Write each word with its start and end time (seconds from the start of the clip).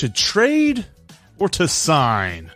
to 0.00 0.08
trade 0.08 0.86
or 1.38 1.48
to 1.50 1.68
sign? 1.68 2.50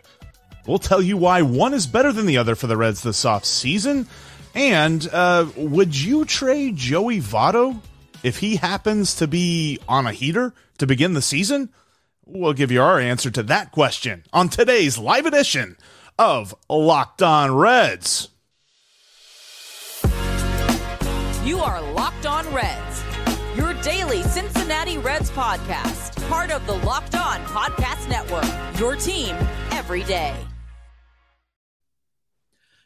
We'll 0.65 0.79
tell 0.79 1.01
you 1.01 1.15
why 1.15 1.43
one 1.43 1.75
is 1.75 1.85
better 1.85 2.11
than 2.11 2.25
the 2.25 2.37
other 2.37 2.55
for 2.55 2.65
the 2.65 2.75
Reds 2.75 3.03
this 3.03 3.23
off 3.23 3.45
season. 3.45 4.07
And 4.55 5.07
uh, 5.11 5.45
would 5.55 5.95
you 5.95 6.25
trade 6.25 6.75
Joey 6.75 7.19
Votto 7.19 7.79
if 8.23 8.39
he 8.39 8.55
happens 8.55 9.13
to 9.15 9.27
be 9.27 9.77
on 9.87 10.07
a 10.07 10.11
heater 10.11 10.55
to 10.79 10.87
begin 10.87 11.13
the 11.13 11.21
season? 11.21 11.69
We'll 12.25 12.53
give 12.53 12.71
you 12.71 12.81
our 12.81 12.99
answer 12.99 13.29
to 13.29 13.43
that 13.43 13.71
question 13.71 14.23
on 14.33 14.49
today's 14.49 14.97
live 14.97 15.27
edition 15.27 15.77
of 16.17 16.55
Locked 16.67 17.21
On 17.21 17.53
Reds. 17.53 18.29
You 21.43 21.59
are 21.59 21.79
Locked 21.93 22.25
On 22.25 22.51
Reds, 22.51 23.03
your 23.55 23.75
daily 23.83 24.23
Cincinnati 24.23 24.97
Reds 24.97 25.29
podcast, 25.29 26.14
part 26.27 26.51
of 26.51 26.65
the 26.65 26.73
Locked 26.73 27.15
On 27.15 27.39
Podcast 27.45 28.09
Network, 28.09 28.79
your 28.79 28.95
team 28.95 29.35
every 29.71 30.03
day. 30.03 30.35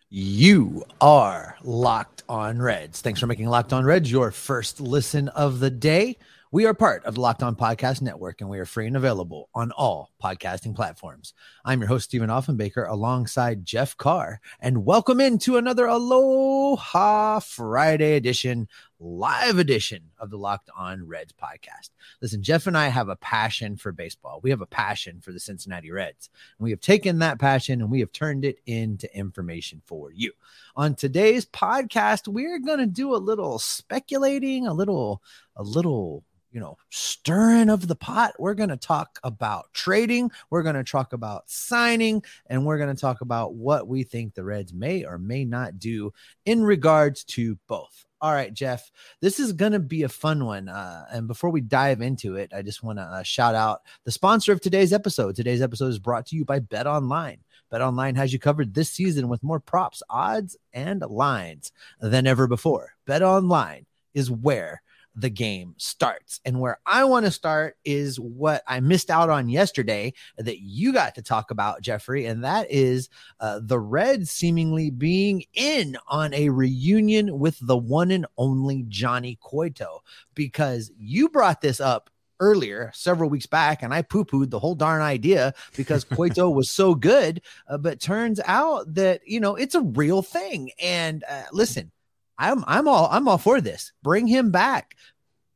You 0.09 0.84
are 1.00 1.55
Locked 1.63 2.23
On 2.27 2.62
Reds. 2.62 3.02
Thanks 3.02 3.20
for 3.20 3.27
making 3.27 3.48
Locked 3.48 3.72
On 3.73 3.86
Reds 3.86 4.12
your 4.12 4.32
first 4.32 4.82
listen 4.82 5.30
of 5.30 5.60
the 5.60 5.70
day. 5.70 6.18
We 6.52 6.66
are 6.66 6.73
part 6.73 7.05
of 7.05 7.16
the 7.16 7.22
Locked 7.22 7.44
On 7.44 7.55
Podcast 7.55 8.02
Network, 8.02 8.41
and 8.41 8.49
we 8.49 8.60
are 8.60 8.66
free 8.66 8.88
and 8.88 8.98
available 8.98 9.49
on 9.54 9.71
all 9.71 10.09
podcasting 10.22 10.76
platforms. 10.76 11.34
I'm 11.64 11.80
your 11.80 11.88
host, 11.88 12.05
Stephen 12.05 12.30
Offenbaker, 12.30 12.88
alongside 12.90 13.66
Jeff 13.66 13.96
Carr, 13.96 14.41
and 14.60 14.86
welcome 14.86 15.22
into 15.22 15.55
another 15.55 15.86
Aloha 15.86 17.40
Friday 17.40 18.16
edition, 18.16 18.68
live 19.00 19.58
edition 19.58 20.04
of 20.20 20.30
the 20.30 20.38
Locked 20.38 20.70
On 20.77 21.08
Reds 21.08 21.34
podcast. 21.34 21.91
Listen, 22.22 22.44
Jeff 22.44 22.68
and 22.68 22.77
I 22.77 22.90
have 22.90 23.08
a 23.08 23.16
passion 23.16 23.77
for 23.77 23.94
baseball. 23.94 24.41
We 24.44 24.50
have 24.50 24.62
a 24.62 24.66
passion 24.66 25.22
for 25.22 25.32
the 25.32 25.40
Cincinnati 25.40 25.90
Reds. 25.90 26.30
And 26.58 26.65
we 26.65 26.71
have 26.71 26.82
taken 26.82 27.20
that 27.20 27.40
passion 27.40 27.80
and 27.80 27.90
we 27.90 28.02
have 28.02 28.12
turned 28.12 28.43
it 28.43 28.60
into 28.65 29.15
information 29.15 29.82
for 29.86 30.12
you. 30.12 30.34
On 30.76 30.96
today's 30.96 31.46
podcast, 31.46 32.27
we're 32.27 32.60
going 32.60 32.80
to 32.80 32.86
do 32.86 33.15
a 33.15 33.18
little 33.18 33.58
speculating, 33.58 34.68
a 34.68 34.74
little, 34.74 35.21
a 35.55 35.63
little 35.63 36.26
you 36.52 36.60
know, 36.60 36.78
stirring 36.90 37.70
of 37.70 37.88
the 37.88 37.96
pot. 37.96 38.34
We're 38.40 38.54
going 38.54 38.70
to 38.70 38.78
talk 38.78 39.20
about 39.24 39.72
trading. 39.74 40.32
We're 40.50 40.64
going 40.64 40.76
to 40.76 40.84
talk 40.84 41.14
about 41.14 41.50
signing, 41.50 42.24
and 42.48 42.66
we're 42.66 42.78
going 42.78 42.94
to 42.94 43.00
talk 43.00 43.22
about 43.22 43.54
what 43.54 43.88
we 43.88 44.04
think 44.04 44.34
the 44.34 44.44
Reds 44.44 44.74
may 44.74 45.05
or 45.05 45.18
may 45.18 45.46
not 45.46 45.80
do 45.80 46.14
in 46.46 46.64
regards 46.64 47.24
to 47.26 47.58
both. 47.68 48.05
All 48.22 48.34
right, 48.34 48.54
Jeff, 48.54 48.92
this 49.22 49.40
is 49.40 49.54
going 49.54 49.72
to 49.72 49.80
be 49.80 50.04
a 50.04 50.10
fun 50.10 50.46
one. 50.46 50.68
Uh, 50.68 51.05
and 51.10 51.26
before 51.26 51.52
we 51.52 51.62
dive 51.62 52.02
into 52.02 52.36
it, 52.36 52.52
I 52.54 52.62
just 52.62 52.84
want 52.84 53.00
to 53.00 53.04
uh, 53.04 53.24
shout 53.24 53.55
out 53.55 53.82
the 54.04 54.12
sponsor 54.12 54.52
of 54.52 54.60
today's 54.60 54.92
episode. 54.92 55.38
Today's 55.38 55.62
episode 55.62 55.88
is 55.88 56.00
brought 56.00 56.26
to 56.27 56.36
you 56.36 56.44
by 56.44 56.60
Bet 56.60 56.86
Online. 56.86 57.40
Bet 57.72 57.82
Online 57.82 58.16
has 58.16 58.34
you 58.34 58.40
covered 58.40 58.74
this 58.74 58.90
season 58.90 59.30
with 59.30 59.44
more 59.44 59.62
props, 59.62 60.04
odds, 60.10 60.58
and 60.74 61.02
lines 61.02 61.72
than 62.02 62.27
ever 62.27 62.46
before. 62.46 62.94
Bet 63.05 63.22
Online 63.22 63.86
is 64.14 64.30
where 64.30 64.81
the 65.19 65.29
game 65.29 65.75
starts. 65.78 66.39
And 66.45 66.59
where 66.59 66.79
I 66.85 67.03
want 67.03 67.25
to 67.25 67.31
start 67.31 67.78
is 67.84 68.19
what 68.19 68.63
I 68.67 68.79
missed 68.79 69.09
out 69.09 69.29
on 69.29 69.50
yesterday 69.50 70.13
that 70.38 70.59
you 70.59 70.94
got 70.94 71.16
to 71.16 71.22
talk 71.22 71.51
about, 71.51 71.81
Jeffrey, 71.81 72.25
and 72.25 72.44
that 72.44 72.72
is 72.72 73.09
uh, 73.40 73.59
the 73.62 73.79
Reds 73.79 74.31
seemingly 74.31 74.90
being 74.90 75.44
in 75.53 75.97
on 76.07 76.34
a 76.34 76.50
reunion 76.50 77.40
with 77.40 77.57
the 77.62 77.78
one 77.78 78.12
and 78.12 78.25
only 78.38 78.85
Johnny 78.88 79.38
Cueto 79.41 80.03
because 80.35 80.91
you 80.97 81.29
brought 81.29 81.62
this 81.62 81.79
up 81.79 82.09
earlier 82.40 82.90
several 82.94 83.29
weeks 83.29 83.45
back 83.45 83.84
and 83.84 83.94
I 83.94 84.01
poo 84.01 84.23
pooed 84.23 84.50
the 84.50 84.59
whole 84.59 84.75
darn 84.75 85.01
idea 85.01 85.53
because 85.75 86.03
Cueto 86.06 86.50
was 86.50 86.69
so 86.69 86.95
good. 86.95 87.41
Uh, 87.67 87.78
but 87.78 88.00
turns 88.00 88.40
out 88.45 88.94
that, 88.94 89.22
you 89.28 89.41
know, 89.41 89.56
it's 89.56 89.75
a 89.75 89.81
real 89.81 90.22
thing. 90.22 90.72
And 90.81 91.25
uh, 91.29 91.44
listen, 91.52 91.91
I'm 92.40 92.64
I'm 92.68 92.88
all 92.88 93.10
I'm 93.12 93.28
all 93.28 93.38
for 93.38 93.62
this. 93.62 93.92
Bring 94.02 94.26
him 94.26 94.50
back. 94.50 94.96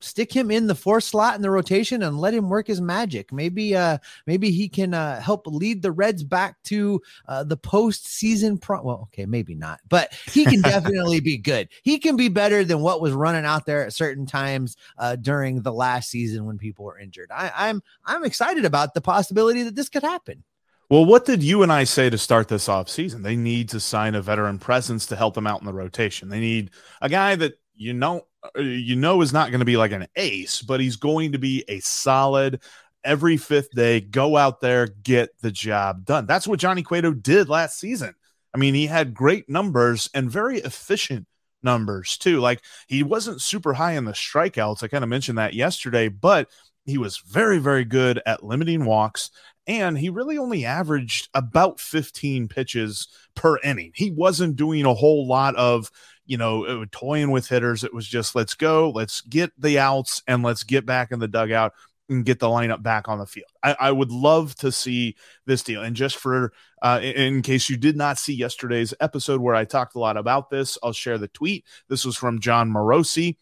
Stick 0.02 0.34
him 0.34 0.52
in 0.52 0.68
the 0.68 0.76
fourth 0.76 1.06
slot 1.06 1.38
in 1.38 1.42
the 1.42 1.50
rotation 1.50 2.04
and 2.04 2.20
let 2.20 2.34
him 2.34 2.50
work 2.50 2.68
his 2.68 2.82
magic. 2.82 3.32
Maybe 3.32 3.74
uh 3.74 4.00
maybe 4.28 4.52
he 4.52 4.68
can 4.68 4.94
uh 4.94 5.22
help 5.22 5.48
lead 5.48 5.82
the 5.82 5.94
Reds 5.94 6.26
back 6.26 6.62
to 6.64 7.02
uh 7.30 7.46
the 7.46 7.56
postseason 7.56 8.60
pro 8.60 8.84
well 8.84 9.00
okay, 9.04 9.26
maybe 9.26 9.56
not, 9.56 9.80
but 9.88 10.14
he 10.26 10.44
can 10.44 10.62
definitely 10.62 11.22
be 11.22 11.38
good. 11.38 11.70
He 11.84 12.00
can 12.00 12.18
be 12.18 12.28
better 12.28 12.66
than 12.66 12.82
what 12.82 13.00
was 13.00 13.14
running 13.14 13.46
out 13.46 13.66
there 13.66 13.86
at 13.86 13.94
certain 13.94 14.26
times 14.26 14.76
uh 14.98 15.16
during 15.16 15.62
the 15.62 15.74
last 15.74 16.10
season 16.10 16.46
when 16.46 16.58
people 16.58 16.84
were 16.84 17.00
injured. 17.00 17.32
I, 17.34 17.52
I'm 17.56 17.82
I'm 18.04 18.26
excited 18.26 18.66
about 18.66 18.94
the 18.94 19.02
possibility 19.02 19.64
that 19.64 19.76
this 19.76 19.88
could 19.88 20.04
happen. 20.04 20.44
Well, 20.94 21.06
what 21.06 21.26
did 21.26 21.42
you 21.42 21.64
and 21.64 21.74
I 21.74 21.86
say 21.86 22.12
to 22.12 22.20
start 22.20 22.48
this 22.48 22.70
off 22.70 22.88
season? 22.88 23.24
They 23.24 23.36
need 23.36 23.70
to 23.70 23.80
sign 23.80 24.14
a 24.14 24.22
veteran 24.22 24.60
presence 24.60 25.08
to 25.08 25.16
help 25.16 25.34
them 25.34 25.48
out 25.48 25.60
in 25.60 25.66
the 25.66 25.74
rotation. 25.74 26.30
They 26.30 26.40
need 26.40 26.70
a 27.02 27.10
guy 27.10 27.36
that 27.36 27.54
you 27.74 27.96
know 27.96 28.28
uh, 28.56 28.62
you 28.62 28.96
know 28.96 29.20
is 29.22 29.34
not 29.34 29.50
going 29.50 29.58
to 29.58 29.66
be 29.66 29.76
like 29.76 29.92
an 29.92 30.06
ace, 30.16 30.62
but 30.62 30.80
he's 30.80 30.98
going 30.98 31.32
to 31.32 31.40
be 31.40 31.66
a 31.68 31.80
solid 31.80 32.62
every 33.04 33.38
fifth 33.38 33.72
day 33.72 34.02
go 34.02 34.38
out 34.38 34.62
there 34.62 34.86
get 34.86 35.32
the 35.42 35.50
job 35.50 36.06
done. 36.06 36.28
That's 36.28 36.48
what 36.48 36.60
Johnny 36.60 36.84
Cueto 36.84 37.12
did 37.12 37.50
last 37.50 37.80
season. 37.80 38.14
I 38.54 38.60
mean, 38.60 38.76
he 38.76 38.86
had 38.86 39.16
great 39.16 39.50
numbers 39.50 40.12
and 40.14 40.30
very 40.30 40.60
efficient 40.60 41.26
numbers 41.64 42.20
too. 42.20 42.40
Like 42.40 42.62
he 42.88 43.02
wasn't 43.02 43.42
super 43.42 43.74
high 43.74 43.94
in 43.94 44.06
the 44.06 44.12
strikeouts. 44.12 44.84
I 44.84 44.90
kind 44.90 45.04
of 45.04 45.10
mentioned 45.10 45.40
that 45.40 45.56
yesterday, 45.56 46.10
but 46.10 46.50
he 46.86 47.00
was 47.00 47.18
very 47.18 47.58
very 47.58 47.84
good 47.84 48.22
at 48.28 48.44
limiting 48.44 48.86
walks 48.86 49.32
and 49.68 49.98
he 49.98 50.10
really 50.10 50.38
only 50.38 50.66
averaged 50.66 51.30
about 51.34 51.80
15 51.80 52.48
pitches 52.48 53.08
per 53.36 53.58
inning. 53.60 53.92
He 53.96 54.12
wasn't 54.12 54.56
doing 54.56 54.86
a 54.86 54.94
whole 54.94 55.28
lot 55.28 55.56
of, 55.56 55.90
you 56.26 56.38
know, 56.38 56.66
uh, 56.66 56.86
toying 56.92 57.32
with 57.32 57.48
hitters. 57.48 57.84
It 57.84 57.94
was 57.94 58.08
just 58.08 58.36
let's 58.36 58.56
go, 58.56 58.90
let's 58.90 59.22
get 59.22 59.52
the 59.58 59.80
outs, 59.80 60.22
and 60.28 60.44
let's 60.44 60.64
get 60.64 60.86
back 60.86 61.12
in 61.12 61.20
the 61.20 61.28
dugout 61.28 61.74
and 62.10 62.26
get 62.26 62.40
the 62.40 62.48
lineup 62.48 62.84
back 62.84 63.08
on 63.08 63.20
the 63.20 63.26
field. 63.26 63.50
I, 63.64 63.76
I 63.80 63.92
would 63.92 64.12
love 64.12 64.56
to 64.56 64.72
see 64.72 65.16
this 65.46 65.64
deal. 65.64 65.82
And 65.82 65.96
just 65.96 66.18
for, 66.18 66.52
uh, 66.82 67.00
in 67.02 67.42
case 67.42 67.70
you 67.70 67.78
did 67.78 67.96
not 67.96 68.18
see 68.18 68.34
yesterday's 68.34 68.94
episode 69.00 69.40
where 69.40 69.56
I 69.56 69.64
talked 69.64 69.96
a 69.96 70.00
lot 70.00 70.18
about 70.18 70.50
this, 70.50 70.78
I'll 70.84 70.92
share 70.92 71.18
the 71.18 71.30
tweet. 71.30 71.66
This 71.88 72.04
was 72.06 72.18
from 72.18 72.40
Jon 72.40 72.70
Morosi 72.70 73.38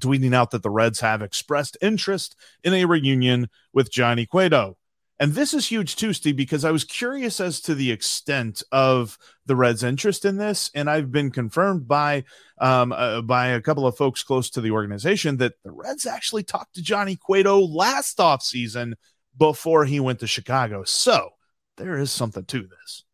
tweeting 0.00 0.34
out 0.34 0.50
that 0.50 0.62
the 0.62 0.70
Reds 0.70 1.00
have 1.00 1.22
expressed 1.22 1.76
interest 1.80 2.36
in 2.62 2.74
a 2.74 2.84
reunion 2.84 3.48
with 3.72 3.92
Johnny 3.92 4.26
Cueto. 4.26 4.76
And 5.20 5.32
this 5.32 5.54
is 5.54 5.66
huge 5.66 5.94
too, 5.94 6.12
Steve, 6.12 6.36
because 6.36 6.64
I 6.64 6.72
was 6.72 6.82
curious 6.82 7.40
as 7.40 7.60
to 7.62 7.74
the 7.74 7.92
extent 7.92 8.62
of 8.72 9.16
the 9.46 9.54
Reds' 9.54 9.84
interest 9.84 10.24
in 10.24 10.36
this, 10.36 10.70
and 10.74 10.90
I've 10.90 11.12
been 11.12 11.30
confirmed 11.30 11.86
by 11.86 12.24
um, 12.58 12.92
uh, 12.92 13.22
by 13.22 13.48
a 13.48 13.60
couple 13.60 13.86
of 13.86 13.96
folks 13.96 14.24
close 14.24 14.50
to 14.50 14.60
the 14.60 14.72
organization 14.72 15.36
that 15.36 15.54
the 15.62 15.70
Reds 15.70 16.06
actually 16.06 16.42
talked 16.42 16.74
to 16.74 16.82
Johnny 16.82 17.16
Cueto 17.16 17.60
last 17.60 18.18
offseason 18.18 18.94
before 19.36 19.84
he 19.84 20.00
went 20.00 20.20
to 20.20 20.26
Chicago. 20.26 20.82
So 20.84 21.30
there 21.76 21.98
is 21.98 22.10
something 22.10 22.44
to 22.46 22.62
this. 22.62 23.04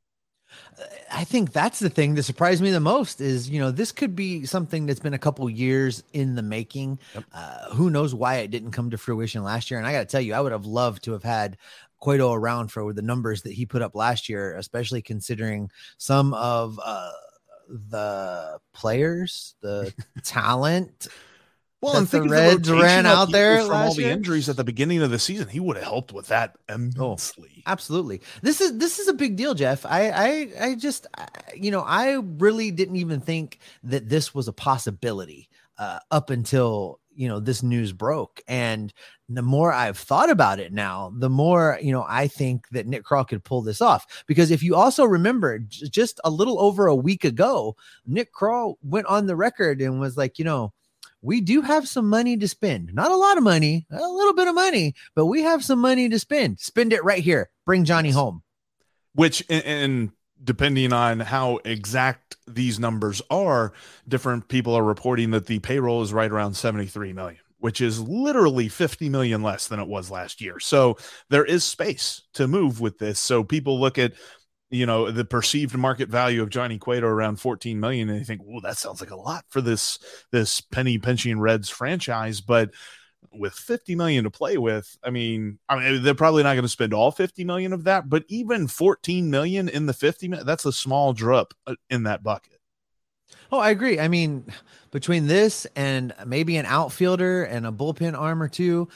I 1.13 1.25
think 1.25 1.53
that's 1.53 1.79
the 1.79 1.91
thing 1.91 2.15
that 2.15 2.23
surprised 2.23 2.63
me 2.63 2.71
the 2.71 2.81
most 2.81 3.21
is, 3.21 3.51
you 3.51 3.61
know, 3.61 3.71
this 3.71 3.93
could 3.93 4.17
be 4.17 4.47
something 4.47 4.87
that's 4.87 5.01
been 5.01 5.15
a 5.15 5.19
couple 5.19 5.49
years 5.51 6.03
in 6.13 6.35
the 6.35 6.43
making. 6.43 6.99
Yep. 7.15 7.25
Uh, 7.33 7.75
who 7.75 7.91
knows 7.91 8.15
why 8.15 8.37
it 8.37 8.51
didn't 8.51 8.71
come 8.71 8.91
to 8.91 8.99
fruition 8.99 9.43
last 9.43 9.71
year? 9.71 9.79
And 9.79 9.87
I 9.87 9.93
got 9.93 10.01
to 10.01 10.07
tell 10.07 10.21
you, 10.21 10.35
I 10.35 10.41
would 10.41 10.53
have 10.53 10.67
loved 10.67 11.05
to 11.05 11.13
have 11.13 11.23
had 11.23 11.59
Cueto 12.01 12.33
around 12.33 12.69
for 12.69 12.93
the 12.93 13.03
numbers 13.03 13.43
that 13.43 13.53
he 13.53 13.67
put 13.67 13.83
up 13.83 13.95
last 13.95 14.29
year, 14.29 14.57
especially 14.57 15.03
considering 15.03 15.71
some 15.99 16.35
of 16.35 16.81
uh, 16.83 17.13
the 17.69 18.59
players, 18.73 19.55
the 19.61 19.93
talent. 20.25 21.09
Well, 21.81 21.97
and 21.97 22.07
the 22.07 22.23
Reds 22.23 22.69
the 22.69 22.77
ran 22.77 23.07
out 23.07 23.33
there 23.33 23.63
from 23.63 23.73
all 23.73 23.95
the 23.95 24.03
year. 24.03 24.13
injuries 24.13 24.51
at 24.51 24.57
the 24.57 24.65
beginning 24.65 25.01
of 25.01 25.11
the 25.11 25.19
season. 25.19 25.49
He 25.49 25.61
would 25.61 25.77
have 25.77 25.87
helped 25.87 26.13
with 26.13 26.27
that 26.29 26.57
oh, 26.69 26.75
immensely. 26.75 27.53
Oh, 27.59 27.63
absolutely. 27.73 28.21
This 28.43 28.61
is 28.61 28.77
this 28.77 28.99
is 28.99 29.09
a 29.09 29.15
big 29.15 29.37
deal, 29.37 29.55
Jeff. 29.55 29.87
I 29.87 30.11
I 30.11 30.49
I 30.61 30.75
just 30.75 31.07
I, 31.17 31.29
you 31.55 31.71
know 31.71 31.81
I 31.81 32.21
really 32.23 32.71
didn't 32.71 32.97
even 32.97 33.21
think 33.21 33.61
that 33.85 34.11
this 34.11 34.35
was 34.35 34.47
a 34.47 34.53
possibility 34.53 35.49
uh, 35.79 36.01
up 36.11 36.29
until 36.29 37.00
you 37.21 37.29
know 37.29 37.39
this 37.39 37.63
news 37.63 37.93
broke. 37.93 38.41
And 38.49 38.93
the 39.29 39.43
more 39.43 39.73
i've 39.73 39.99
thought 39.99 40.29
about 40.29 40.59
it 40.59 40.73
now 40.73 41.13
the 41.17 41.31
more 41.31 41.79
you 41.81 41.93
know 41.93 42.05
i 42.09 42.27
think 42.27 42.69
that 42.71 42.89
nick 42.89 43.05
krall 43.05 43.29
could 43.29 43.45
pull 43.45 43.63
this 43.63 43.81
off. 43.81 44.25
Because 44.27 44.51
if 44.51 44.63
you 44.63 44.75
also 44.75 45.05
remember 45.05 45.59
j- 45.59 45.89
just 45.89 46.19
a 46.25 46.31
little 46.31 46.59
over 46.61 46.87
a 46.87 46.95
week 46.95 47.25
ago 47.25 47.77
nick 48.07 48.33
krall 48.33 48.75
went 48.83 49.07
on 49.07 49.27
the 49.27 49.37
record 49.37 49.81
and 49.81 50.01
was 50.01 50.17
like 50.17 50.39
you 50.39 50.45
know 50.45 50.73
we 51.23 51.43
do 51.43 51.61
have 51.61 51.87
some 51.87 52.09
money 52.09 52.35
to 52.39 52.49
spend. 52.49 52.95
Not 52.95 53.11
a 53.11 53.17
lot 53.17 53.37
of 53.37 53.45
money 53.45 53.87
a 53.91 54.09
little 54.09 54.35
bit 54.35 54.49
of 54.49 54.55
money 54.55 54.95
but 55.15 55.27
we 55.27 55.43
have 55.43 55.63
some 55.63 55.79
money 55.79 56.09
to 56.09 56.19
spend. 56.19 56.59
Spend 56.59 56.93
it 56.93 57.05
right 57.05 57.23
here. 57.23 57.51
Bring 57.67 57.85
johnny 57.85 58.11
home. 58.11 58.43
Which 59.15 59.45
and 59.51 60.11
depending 60.43 60.93
on 60.93 61.21
how 61.21 61.59
exact 61.65 62.37
these 62.47 62.79
numbers 62.79 63.21
are, 63.31 63.73
different 64.09 64.49
people 64.49 64.75
are 64.75 64.85
reporting 64.85 65.31
that 65.33 65.47
the 65.47 65.59
payroll 65.59 66.03
is 66.03 66.13
right 66.13 66.31
around 66.31 66.55
73 66.55 67.13
million, 67.13 67.41
which 67.59 67.81
is 67.81 68.01
literally 68.01 68.69
50 68.69 69.09
million 69.09 69.43
less 69.43 69.69
than 69.69 69.81
it 69.81 69.89
was 69.89 70.11
last 70.11 70.41
year. 70.41 70.59
So 70.59 70.97
there 71.29 71.45
is 71.45 71.65
space 71.65 72.23
to 72.35 72.49
move 72.49 72.81
with 72.81 72.99
this. 72.99 73.19
So 73.19 73.45
people 73.45 73.81
look 73.81 73.99
at 73.99 74.13
you 74.71 74.87
know 74.87 75.11
the 75.11 75.25
perceived 75.25 75.77
market 75.77 76.09
value 76.09 76.43
of 76.43 76.49
Johnny 76.49 76.79
Cueto 76.79 77.07
around 77.07 77.41
14 77.41 77.81
million 77.81 78.09
and 78.09 78.21
they 78.21 78.25
think, 78.25 78.41
"Oh, 78.49 78.61
that 78.61 78.79
sounds 78.79 79.01
like 79.01 79.11
a 79.11 79.17
lot 79.17 79.45
for 79.49 79.61
this 79.61 79.99
this 80.31 80.61
penny 80.61 80.97
pinching 80.97 81.41
Reds 81.41 81.69
franchise." 81.69 82.41
But 82.41 82.71
with 83.33 83.55
50 83.55 83.95
million 83.95 84.25
to 84.25 84.31
play 84.31 84.59
with, 84.59 84.97
I 85.03 85.11
mean, 85.11 85.59
I 85.69 85.79
mean 85.79 86.03
they're 86.03 86.15
probably 86.15 86.43
not 86.43 86.55
going 86.55 86.63
to 86.63 86.69
spend 86.69 86.95
all 86.95 87.11
50 87.11 87.45
million 87.45 87.73
of 87.73 87.85
that, 87.85 88.09
but 88.09 88.25
even 88.29 88.67
14 88.67 89.31
million 89.31 89.69
in 89.69 89.87
the 89.87 89.93
50 89.93 90.29
that's 90.45 90.65
a 90.65 90.73
small 90.73 91.13
drop 91.13 91.55
uh, 91.67 91.75
in 91.89 92.05
that 92.05 92.23
bucket. 92.23 92.61
Oh, 93.53 93.59
I 93.59 93.71
agree. 93.71 93.99
I 93.99 94.09
mean, 94.09 94.45
between 94.91 95.27
this 95.27 95.67
and 95.75 96.15
maybe 96.25 96.57
an 96.57 96.67
outfielder 96.67 97.45
and 97.45 97.67
a 97.67 97.73
bullpen 97.73 98.19
arm 98.19 98.43
or 98.43 98.49
two, 98.49 98.89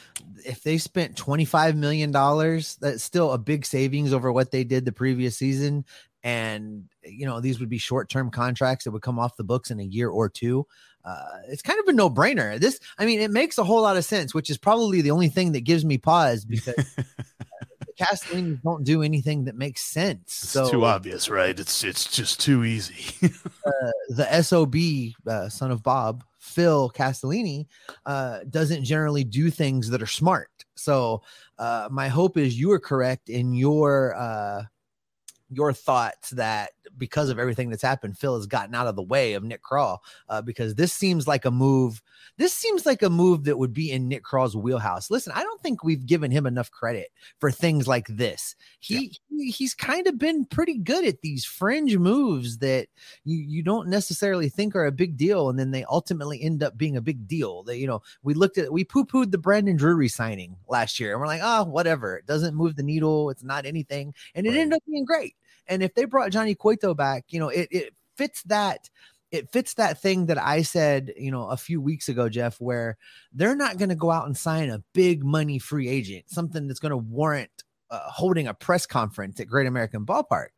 if 0.44 0.62
they 0.62 0.78
spent 0.78 1.16
$25 1.16 1.74
million, 1.76 2.12
that's 2.12 3.02
still 3.02 3.32
a 3.32 3.38
big 3.38 3.66
savings 3.66 4.12
over 4.12 4.32
what 4.32 4.50
they 4.50 4.62
did 4.62 4.84
the 4.84 4.92
previous 4.92 5.36
season. 5.36 5.84
And, 6.24 6.88
you 7.04 7.26
know, 7.26 7.38
these 7.40 7.60
would 7.60 7.68
be 7.68 7.78
short 7.78 8.08
term 8.08 8.30
contracts 8.30 8.84
that 8.84 8.90
would 8.90 9.02
come 9.02 9.18
off 9.18 9.36
the 9.36 9.44
books 9.44 9.70
in 9.70 9.78
a 9.78 9.84
year 9.84 10.08
or 10.08 10.28
two. 10.28 10.66
Uh, 11.04 11.26
it's 11.48 11.60
kind 11.60 11.78
of 11.78 11.86
a 11.86 11.92
no 11.92 12.08
brainer. 12.08 12.58
This, 12.58 12.80
I 12.98 13.04
mean, 13.04 13.20
it 13.20 13.30
makes 13.30 13.58
a 13.58 13.64
whole 13.64 13.82
lot 13.82 13.98
of 13.98 14.06
sense, 14.06 14.32
which 14.32 14.48
is 14.48 14.56
probably 14.56 15.02
the 15.02 15.10
only 15.10 15.28
thing 15.28 15.52
that 15.52 15.60
gives 15.60 15.84
me 15.84 15.98
pause 15.98 16.44
because 16.46 16.96
Castellini 18.00 18.60
don't 18.62 18.84
do 18.84 19.02
anything 19.02 19.44
that 19.44 19.54
makes 19.54 19.82
sense. 19.82 20.42
It's 20.42 20.50
so 20.50 20.70
too 20.70 20.84
obvious, 20.84 21.28
right? 21.28 21.58
It's 21.58 21.84
it's 21.84 22.10
just 22.10 22.40
too 22.40 22.64
easy. 22.64 23.14
uh, 23.66 23.90
the 24.08 24.42
SOB, 24.42 24.74
uh, 25.30 25.48
son 25.48 25.70
of 25.70 25.82
Bob, 25.82 26.24
Phil 26.38 26.90
Castellini, 26.90 27.66
uh, 28.06 28.40
doesn't 28.50 28.84
generally 28.84 29.24
do 29.24 29.50
things 29.50 29.90
that 29.90 30.02
are 30.02 30.06
smart. 30.06 30.50
So 30.74 31.22
uh, 31.58 31.88
my 31.90 32.08
hope 32.08 32.36
is 32.36 32.58
you 32.58 32.72
are 32.72 32.80
correct 32.80 33.28
in 33.28 33.54
your 33.54 34.14
uh, 34.16 34.62
your 35.50 35.72
thoughts 35.72 36.30
that 36.30 36.70
because 36.96 37.28
of 37.28 37.38
everything 37.38 37.70
that's 37.70 37.82
happened, 37.82 38.18
Phil 38.18 38.36
has 38.36 38.46
gotten 38.46 38.74
out 38.74 38.86
of 38.86 38.96
the 38.96 39.02
way 39.02 39.34
of 39.34 39.44
Nick 39.44 39.62
Krall 39.62 39.98
uh, 40.28 40.42
because 40.42 40.74
this 40.74 40.92
seems 40.92 41.26
like 41.26 41.44
a 41.44 41.50
move. 41.50 42.02
This 42.36 42.52
seems 42.52 42.86
like 42.86 43.02
a 43.02 43.10
move 43.10 43.44
that 43.44 43.58
would 43.58 43.72
be 43.72 43.90
in 43.90 44.08
Nick 44.08 44.24
Krall's 44.24 44.56
wheelhouse. 44.56 45.10
Listen, 45.10 45.32
I 45.34 45.42
don't 45.42 45.62
think 45.62 45.84
we've 45.84 46.06
given 46.06 46.30
him 46.30 46.46
enough 46.46 46.70
credit 46.70 47.08
for 47.38 47.50
things 47.50 47.86
like 47.86 48.06
this. 48.08 48.56
He, 48.80 48.94
yeah. 48.94 49.00
he 49.38 49.50
he's 49.50 49.74
kind 49.74 50.06
of 50.06 50.18
been 50.18 50.44
pretty 50.44 50.78
good 50.78 51.04
at 51.04 51.20
these 51.22 51.44
fringe 51.44 51.96
moves 51.96 52.58
that 52.58 52.88
you 53.24 53.38
you 53.38 53.62
don't 53.62 53.88
necessarily 53.88 54.48
think 54.48 54.74
are 54.74 54.86
a 54.86 54.92
big 54.92 55.16
deal, 55.16 55.48
and 55.48 55.58
then 55.58 55.70
they 55.70 55.84
ultimately 55.84 56.42
end 56.42 56.62
up 56.62 56.76
being 56.76 56.96
a 56.96 57.02
big 57.02 57.26
deal. 57.26 57.62
That 57.64 57.78
you 57.78 57.86
know, 57.86 58.02
we 58.22 58.34
looked 58.34 58.58
at 58.58 58.72
we 58.72 58.84
poo 58.84 59.04
pooed 59.04 59.30
the 59.30 59.38
Brandon 59.38 59.76
Drury 59.76 60.08
signing 60.08 60.56
last 60.68 60.98
year, 60.98 61.12
and 61.12 61.20
we're 61.20 61.26
like, 61.26 61.40
oh, 61.42 61.64
whatever, 61.64 62.16
it 62.16 62.26
doesn't 62.26 62.54
move 62.54 62.76
the 62.76 62.82
needle, 62.82 63.30
it's 63.30 63.44
not 63.44 63.66
anything, 63.66 64.14
and 64.34 64.46
it 64.46 64.50
right. 64.50 64.58
ended 64.58 64.76
up 64.76 64.82
being 64.88 65.04
great. 65.04 65.34
And 65.66 65.82
if 65.82 65.94
they 65.94 66.04
brought 66.04 66.30
Johnny 66.30 66.54
Cueto 66.54 66.94
back, 66.94 67.24
you 67.28 67.40
know, 67.40 67.48
it, 67.48 67.68
it 67.70 67.94
fits 68.16 68.42
that 68.44 68.88
it 69.30 69.50
fits 69.50 69.74
that 69.74 70.00
thing 70.00 70.26
that 70.26 70.38
I 70.38 70.62
said, 70.62 71.12
you 71.16 71.32
know, 71.32 71.48
a 71.48 71.56
few 71.56 71.80
weeks 71.80 72.08
ago, 72.08 72.28
Jeff, 72.28 72.60
where 72.60 72.96
they're 73.32 73.56
not 73.56 73.78
going 73.78 73.88
to 73.88 73.96
go 73.96 74.12
out 74.12 74.26
and 74.26 74.36
sign 74.36 74.70
a 74.70 74.82
big 74.92 75.24
money 75.24 75.58
free 75.58 75.88
agent, 75.88 76.30
something 76.30 76.68
that's 76.68 76.78
going 76.78 76.90
to 76.90 76.96
warrant 76.96 77.50
uh, 77.90 77.98
holding 78.06 78.46
a 78.46 78.54
press 78.54 78.86
conference 78.86 79.40
at 79.40 79.48
Great 79.48 79.66
American 79.66 80.06
Ballpark. 80.06 80.50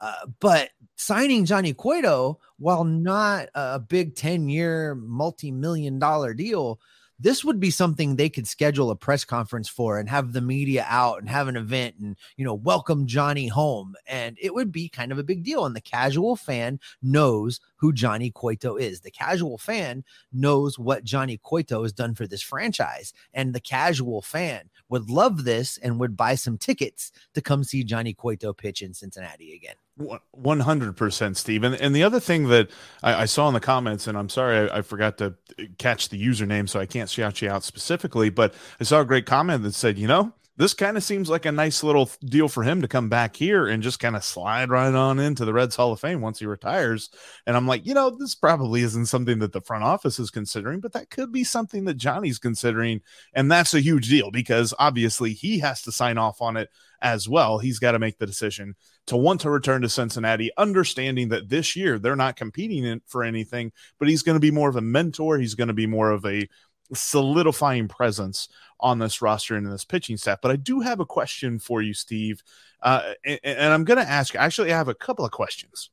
Uh, 0.00 0.26
but 0.40 0.70
signing 0.96 1.44
Johnny 1.44 1.72
Cueto, 1.72 2.38
while 2.58 2.84
not 2.84 3.48
a 3.54 3.78
big 3.78 4.14
10 4.14 4.48
year, 4.48 4.94
multi 4.94 5.50
million 5.50 5.98
dollar 5.98 6.34
deal, 6.34 6.80
this 7.18 7.44
would 7.44 7.58
be 7.58 7.70
something 7.70 8.14
they 8.16 8.28
could 8.28 8.46
schedule 8.46 8.90
a 8.90 8.96
press 8.96 9.24
conference 9.24 9.68
for 9.68 9.98
and 9.98 10.08
have 10.08 10.32
the 10.32 10.40
media 10.40 10.86
out 10.88 11.18
and 11.18 11.28
have 11.28 11.48
an 11.48 11.56
event 11.56 11.96
and 12.00 12.16
you 12.36 12.44
know 12.44 12.54
welcome 12.54 13.06
Johnny 13.06 13.48
home. 13.48 13.94
And 14.06 14.36
it 14.40 14.54
would 14.54 14.70
be 14.70 14.88
kind 14.88 15.12
of 15.12 15.18
a 15.18 15.24
big 15.24 15.42
deal. 15.42 15.66
And 15.66 15.74
the 15.74 15.80
casual 15.80 16.36
fan 16.36 16.80
knows 17.02 17.60
who 17.76 17.92
Johnny 17.92 18.30
Cueto 18.30 18.76
is. 18.76 19.00
The 19.00 19.10
casual 19.10 19.58
fan 19.58 20.04
knows 20.32 20.78
what 20.78 21.04
Johnny 21.04 21.38
Cueto 21.38 21.82
has 21.82 21.92
done 21.92 22.14
for 22.14 22.26
this 22.26 22.42
franchise. 22.42 23.12
And 23.34 23.54
the 23.54 23.60
casual 23.60 24.22
fan 24.22 24.70
would 24.88 25.10
love 25.10 25.44
this 25.44 25.78
and 25.78 26.00
would 26.00 26.16
buy 26.16 26.34
some 26.34 26.58
tickets 26.58 27.12
to 27.34 27.40
come 27.40 27.64
see 27.64 27.84
Johnny 27.84 28.14
Cueto 28.14 28.52
pitch 28.52 28.82
in 28.82 28.94
Cincinnati 28.94 29.54
again 29.54 29.76
100% 29.98 31.36
Steve. 31.36 31.62
And, 31.64 31.74
and 31.74 31.94
the 31.94 32.02
other 32.02 32.20
thing 32.20 32.48
that 32.48 32.70
I, 33.02 33.22
I, 33.22 33.24
saw 33.24 33.48
in 33.48 33.54
the 33.54 33.60
comments, 33.60 34.06
and 34.06 34.16
I'm 34.16 34.28
sorry 34.28 34.70
I, 34.70 34.78
I, 34.78 34.82
forgot 34.82 35.18
to 35.18 35.34
catch 35.78 36.08
the 36.08 36.24
username, 36.24 36.68
so 36.68 36.78
I 36.78 36.86
can't 36.86 37.10
shout 37.10 37.42
you 37.42 37.50
out 37.50 37.64
specifically, 37.64 38.30
but 38.30 38.54
I 38.80 38.84
saw 38.84 39.00
a 39.00 39.04
great 39.04 39.26
comment 39.26 39.64
that 39.64 39.74
said, 39.74 39.98
you 39.98 40.06
know, 40.06 40.32
this 40.58 40.74
kind 40.74 40.96
of 40.96 41.04
seems 41.04 41.30
like 41.30 41.46
a 41.46 41.52
nice 41.52 41.84
little 41.84 42.10
deal 42.24 42.48
for 42.48 42.64
him 42.64 42.82
to 42.82 42.88
come 42.88 43.08
back 43.08 43.36
here 43.36 43.68
and 43.68 43.80
just 43.80 44.00
kind 44.00 44.16
of 44.16 44.24
slide 44.24 44.70
right 44.70 44.92
on 44.92 45.20
into 45.20 45.44
the 45.44 45.52
Reds 45.52 45.76
Hall 45.76 45.92
of 45.92 46.00
Fame 46.00 46.20
once 46.20 46.40
he 46.40 46.46
retires. 46.46 47.10
And 47.46 47.56
I'm 47.56 47.68
like, 47.68 47.86
you 47.86 47.94
know, 47.94 48.10
this 48.10 48.34
probably 48.34 48.82
isn't 48.82 49.06
something 49.06 49.38
that 49.38 49.52
the 49.52 49.60
front 49.60 49.84
office 49.84 50.18
is 50.18 50.30
considering, 50.30 50.80
but 50.80 50.92
that 50.94 51.10
could 51.10 51.30
be 51.30 51.44
something 51.44 51.84
that 51.84 51.94
Johnny's 51.94 52.40
considering. 52.40 53.02
And 53.32 53.50
that's 53.50 53.72
a 53.72 53.80
huge 53.80 54.08
deal 54.08 54.32
because 54.32 54.74
obviously 54.80 55.32
he 55.32 55.60
has 55.60 55.82
to 55.82 55.92
sign 55.92 56.18
off 56.18 56.42
on 56.42 56.56
it 56.56 56.70
as 57.00 57.28
well. 57.28 57.58
He's 57.58 57.78
got 57.78 57.92
to 57.92 58.00
make 58.00 58.18
the 58.18 58.26
decision 58.26 58.74
to 59.06 59.16
want 59.16 59.40
to 59.42 59.50
return 59.50 59.82
to 59.82 59.88
Cincinnati, 59.88 60.50
understanding 60.56 61.28
that 61.28 61.48
this 61.48 61.76
year 61.76 61.98
they're 61.98 62.16
not 62.16 62.36
competing 62.36 63.00
for 63.06 63.22
anything, 63.22 63.72
but 63.98 64.08
he's 64.08 64.22
going 64.22 64.36
to 64.36 64.40
be 64.40 64.50
more 64.50 64.68
of 64.68 64.76
a 64.76 64.80
mentor. 64.80 65.38
He's 65.38 65.54
going 65.54 65.68
to 65.68 65.74
be 65.74 65.86
more 65.86 66.10
of 66.10 66.26
a 66.26 66.48
solidifying 66.94 67.88
presence 67.88 68.48
on 68.80 68.98
this 68.98 69.20
roster 69.20 69.56
and 69.56 69.66
in 69.66 69.72
this 69.72 69.84
pitching 69.84 70.16
staff. 70.16 70.38
But 70.40 70.52
I 70.52 70.56
do 70.56 70.80
have 70.80 71.00
a 71.00 71.06
question 71.06 71.58
for 71.58 71.82
you, 71.82 71.94
Steve. 71.94 72.42
Uh, 72.80 73.14
and, 73.24 73.40
and, 73.42 73.72
I'm 73.72 73.84
going 73.84 73.98
to 73.98 74.08
ask, 74.08 74.36
actually, 74.36 74.72
I 74.72 74.76
have 74.76 74.88
a 74.88 74.94
couple 74.94 75.24
of 75.24 75.32
questions 75.32 75.90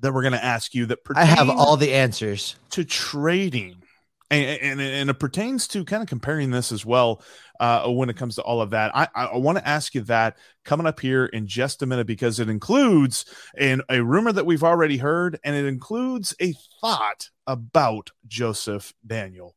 that 0.00 0.12
we're 0.12 0.22
going 0.22 0.32
to 0.32 0.44
ask 0.44 0.74
you 0.74 0.86
that 0.86 0.98
I 1.14 1.24
have 1.24 1.48
all 1.48 1.76
the 1.76 1.94
answers 1.94 2.56
to 2.70 2.84
trading 2.84 3.82
and, 4.30 4.60
and, 4.60 4.80
and, 4.80 5.10
it 5.10 5.18
pertains 5.18 5.66
to 5.68 5.84
kind 5.84 6.02
of 6.02 6.08
comparing 6.08 6.50
this 6.50 6.70
as 6.70 6.86
well 6.86 7.22
uh, 7.58 7.88
when 7.88 8.08
it 8.08 8.16
comes 8.16 8.36
to 8.36 8.42
all 8.42 8.60
of 8.60 8.70
that. 8.70 8.92
I, 8.94 9.08
I 9.14 9.36
want 9.36 9.58
to 9.58 9.66
ask 9.66 9.94
you 9.94 10.02
that 10.02 10.36
coming 10.64 10.86
up 10.86 11.00
here 11.00 11.26
in 11.26 11.46
just 11.46 11.82
a 11.82 11.86
minute 11.86 12.06
because 12.06 12.38
it 12.38 12.48
includes 12.48 13.24
in 13.58 13.82
a 13.88 14.02
rumor 14.02 14.32
that 14.32 14.46
we've 14.46 14.62
already 14.62 14.98
heard, 14.98 15.40
and 15.42 15.56
it 15.56 15.66
includes 15.66 16.34
a 16.40 16.54
thought 16.80 17.30
about 17.46 18.10
Joseph 18.28 18.94
Daniel 19.04 19.56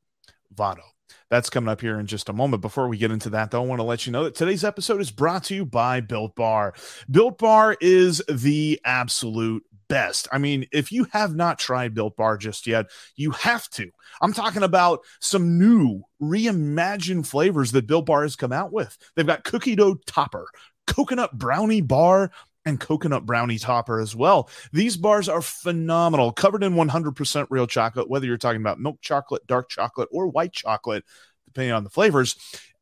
Votto. 0.55 0.81
That's 1.29 1.49
coming 1.49 1.69
up 1.69 1.81
here 1.81 1.99
in 1.99 2.05
just 2.05 2.29
a 2.29 2.33
moment. 2.33 2.61
Before 2.61 2.87
we 2.87 2.97
get 2.97 3.11
into 3.11 3.29
that, 3.31 3.51
though, 3.51 3.63
I 3.63 3.65
want 3.65 3.79
to 3.79 3.83
let 3.83 4.05
you 4.05 4.11
know 4.11 4.23
that 4.25 4.35
today's 4.35 4.63
episode 4.63 5.01
is 5.01 5.11
brought 5.11 5.45
to 5.45 5.55
you 5.55 5.65
by 5.65 5.99
Built 5.99 6.35
Bar. 6.35 6.73
Built 7.09 7.39
Bar 7.39 7.75
is 7.81 8.21
the 8.29 8.79
absolute 8.85 9.63
best. 9.87 10.27
I 10.31 10.37
mean, 10.37 10.65
if 10.71 10.91
you 10.91 11.05
have 11.11 11.35
not 11.35 11.59
tried 11.59 11.93
Built 11.93 12.15
Bar 12.17 12.37
just 12.37 12.67
yet, 12.67 12.87
you 13.15 13.31
have 13.31 13.67
to. 13.71 13.89
I'm 14.21 14.33
talking 14.33 14.63
about 14.63 14.99
some 15.21 15.57
new 15.57 16.03
reimagined 16.21 17.25
flavors 17.25 17.71
that 17.71 17.87
Built 17.87 18.05
Bar 18.05 18.23
has 18.23 18.35
come 18.35 18.51
out 18.51 18.71
with. 18.71 18.97
They've 19.15 19.25
got 19.25 19.43
cookie 19.43 19.75
dough 19.75 19.97
topper, 20.05 20.47
coconut 20.87 21.37
brownie 21.37 21.81
bar, 21.81 22.31
and 22.65 22.79
coconut 22.79 23.25
brownie 23.25 23.59
topper 23.59 23.99
as 23.99 24.15
well. 24.15 24.49
These 24.71 24.97
bars 24.97 25.29
are 25.29 25.41
phenomenal, 25.41 26.31
covered 26.31 26.63
in 26.63 26.73
100% 26.73 27.47
real 27.49 27.67
chocolate, 27.67 28.09
whether 28.09 28.25
you're 28.25 28.37
talking 28.37 28.61
about 28.61 28.79
milk 28.79 29.01
chocolate, 29.01 29.45
dark 29.47 29.69
chocolate, 29.69 30.09
or 30.11 30.27
white 30.27 30.53
chocolate, 30.53 31.03
depending 31.45 31.73
on 31.73 31.83
the 31.83 31.89
flavors. 31.89 32.35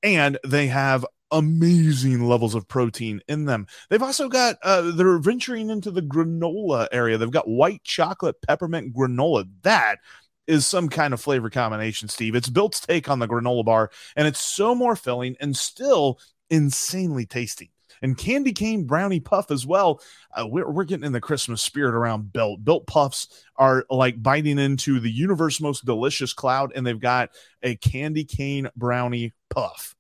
And 0.04 0.38
they 0.46 0.68
have 0.68 1.06
amazing 1.32 2.26
levels 2.26 2.56
of 2.56 2.68
protein 2.68 3.22
in 3.28 3.46
them. 3.46 3.68
They've 3.90 4.04
also 4.04 4.28
got 4.28 4.58
uh, 4.64 4.92
they're 4.92 5.18
venturing 5.18 5.70
into 5.70 5.92
the 5.92 6.02
granola 6.02 6.88
area. 6.92 7.18
They've 7.18 7.32
got 7.32 7.48
white 7.48 7.84
chocolate 7.84 8.42
peppermint 8.42 8.94
granola. 8.94 9.50
That 9.64 10.00
is 10.48 10.68
some 10.68 10.90
kind 10.90 11.14
of 11.14 11.22
flavor 11.22 11.50
combination, 11.50 12.10
Steve. 12.10 12.36
It's 12.36 12.50
Built's 12.50 12.82
take 12.82 13.10
on 13.10 13.20
the 13.20 13.28
granola 13.28 13.64
bar, 13.64 13.92
and 14.16 14.28
it's 14.28 14.42
so 14.42 14.76
more 14.76 14.96
filling 14.96 15.38
and 15.40 15.56
still 15.56 16.20
insanely 16.50 17.26
tasty. 17.26 17.72
And 18.02 18.18
candy 18.18 18.54
cane 18.54 18.86
brownie 18.86 19.20
puff 19.20 19.52
as 19.52 19.66
well. 19.66 20.02
Uh, 20.34 20.48
we're, 20.48 20.70
we're 20.70 20.84
getting 20.84 21.06
in 21.06 21.12
the 21.12 21.22
Christmas 21.22 21.62
spirit 21.62 21.94
around 21.94 22.34
Built. 22.34 22.64
Built 22.64 22.88
puffs 22.88 23.46
are 23.56 23.86
like 23.90 24.22
biting 24.22 24.60
into 24.60 25.00
the 25.00 25.12
universe 25.12 25.62
most 25.62 25.86
delicious 25.86 26.34
cloud, 26.34 26.72
and 26.76 26.86
they've 26.86 27.00
got 27.00 27.30
a 27.62 27.76
candy 27.76 28.24
cane 28.24 28.70
brownie 28.76 29.34
puff 29.50 29.96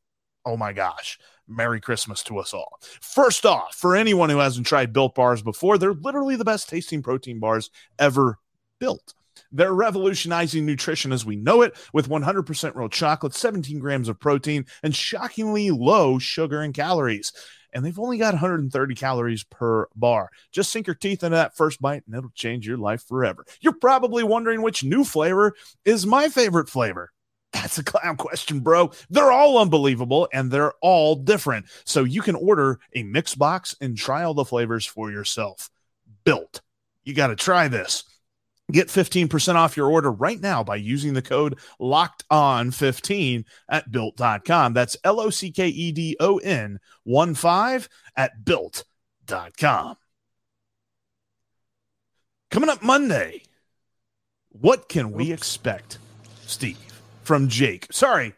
oh 0.46 0.58
my 0.58 0.74
gosh, 0.74 1.20
Merry 1.48 1.79
Christmas 1.81 2.24
to 2.24 2.39
us 2.39 2.53
all. 2.53 2.79
First 3.01 3.46
off, 3.46 3.75
for 3.75 3.96
anyone 3.96 4.29
who 4.29 4.39
hasn't 4.39 4.67
tried 4.67 4.93
built 4.93 5.15
bars 5.15 5.41
before, 5.41 5.77
they're 5.77 5.93
literally 5.93 6.36
the 6.36 6.46
best 6.46 6.70
tasting 6.70 7.01
protein 7.01 7.39
bars 7.39 7.70
ever 8.00 8.38
built. 8.79 9.13
They're 9.51 9.74
revolutionizing 9.74 10.65
nutrition 10.65 11.12
as 11.12 11.25
we 11.25 11.36
know 11.36 11.62
it 11.62 11.77
with 11.93 12.10
100% 12.10 12.75
real 12.75 12.89
chocolate, 12.89 13.34
17 13.34 13.79
grams 13.79 14.08
of 14.08 14.20
protein, 14.20 14.65
and 14.81 14.96
shockingly 14.96 15.72
low 15.72 16.20
sugar 16.20 16.62
and 16.62 16.74
calories. 16.74 17.34
And 17.74 17.86
they've 17.86 18.00
only 18.00 18.18
got 18.18 18.34
130 18.34 18.96
calories 18.96 19.44
per 19.44 19.88
bar. 19.96 20.30
Just 20.51 20.72
sink 20.72 20.88
your 20.88 20.96
teeth 20.96 21.24
into 21.24 21.36
that 21.36 21.56
first 21.56 21.82
bite 21.82 22.04
and 22.06 22.16
it'll 22.16 22.32
change 22.32 22.68
your 22.68 22.78
life 22.78 23.04
forever. 23.08 23.46
You're 23.62 23.74
probably 23.74 24.24
wondering 24.24 24.62
which 24.62 24.84
new 24.84 25.04
flavor 25.04 25.54
is 25.86 26.06
my 26.06 26.30
favorite 26.30 26.70
flavor. 26.70 27.12
That's 27.54 27.78
a 27.78 27.84
clown 27.84 28.16
question, 28.18 28.62
bro. 28.62 28.92
They're 29.10 29.32
all 29.32 29.58
unbelievable 29.58 30.30
and 30.32 30.50
they're 30.50 30.74
all 30.82 31.16
different. 31.16 31.66
So 31.84 32.04
you 32.04 32.22
can 32.22 32.36
order 32.36 32.80
a 32.96 33.04
mix 33.04 33.36
box 33.36 33.75
and 33.82 33.98
try 33.98 34.24
all 34.24 34.34
the 34.34 34.46
flavors 34.46 34.86
for 34.86 35.12
yourself. 35.12 35.70
Built. 36.24 36.62
You 37.04 37.13
got 37.13 37.28
to 37.28 37.36
try 37.36 37.68
this. 37.68 38.04
Get 38.72 38.88
15% 38.88 39.56
off 39.56 39.78
your 39.78 39.90
order 39.90 40.12
right 40.12 40.40
now 40.40 40.63
by 40.63 40.78
using 40.78 41.13
the 41.13 41.22
code 41.22 41.60
locked 41.80 42.24
on 42.30 42.72
15 42.72 43.46
at 43.70 43.92
built.com. 43.92 44.74
That's 44.74 44.98
L 45.04 45.20
O 45.20 45.30
C 45.30 45.51
K 45.51 45.68
E 45.68 45.92
D 45.92 46.18
O 46.20 46.38
N 46.38 46.80
1 47.04 47.36
5 47.36 47.90
at 48.16 48.46
built.com. 48.46 49.98
Coming 52.50 52.70
up 52.70 52.84
Monday, 52.84 53.44
what 54.50 54.90
can 54.90 55.13
we 55.13 55.32
expect, 55.32 55.98
Steve, 56.46 56.78
from 57.24 57.48
Jake? 57.48 57.88
Sorry, 57.92 58.34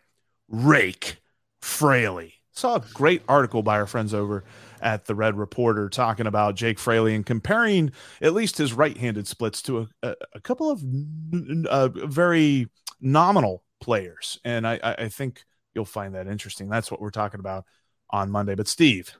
Rake 0.47 1.17
Fraley. 1.61 2.35
Saw 2.51 2.75
a 2.75 2.83
great 2.93 3.23
article 3.27 3.63
by 3.63 3.79
our 3.79 3.87
friends 3.87 4.13
over 4.13 4.43
at 4.83 5.05
the 5.05 5.15
Red 5.15 5.37
Reporter 5.37 5.89
talking 5.89 6.27
about 6.27 6.55
Jake 6.55 6.77
Fraley 6.77 7.15
and 7.15 7.25
comparing 7.25 7.91
at 8.21 8.33
least 8.33 8.57
his 8.57 8.73
right-handed 8.73 9.27
splits 9.27 9.61
to 9.63 9.87
a, 10.03 10.15
a, 10.33 10.39
couple 10.41 10.69
of 10.69 10.83
uh, 11.67 11.87
very 11.87 12.67
nominal 13.01 13.63
players, 13.81 14.39
and 14.43 14.67
I, 14.67 14.79
I 14.83 15.09
think 15.09 15.43
you'll 15.73 15.85
find 15.85 16.13
that 16.15 16.27
interesting. 16.27 16.69
That's 16.69 16.91
what 16.91 17.01
we're 17.01 17.09
talking 17.09 17.39
about 17.39 17.65
on 18.09 18.29
Monday. 18.29 18.55
But 18.55 18.67
Steve, 18.67 19.17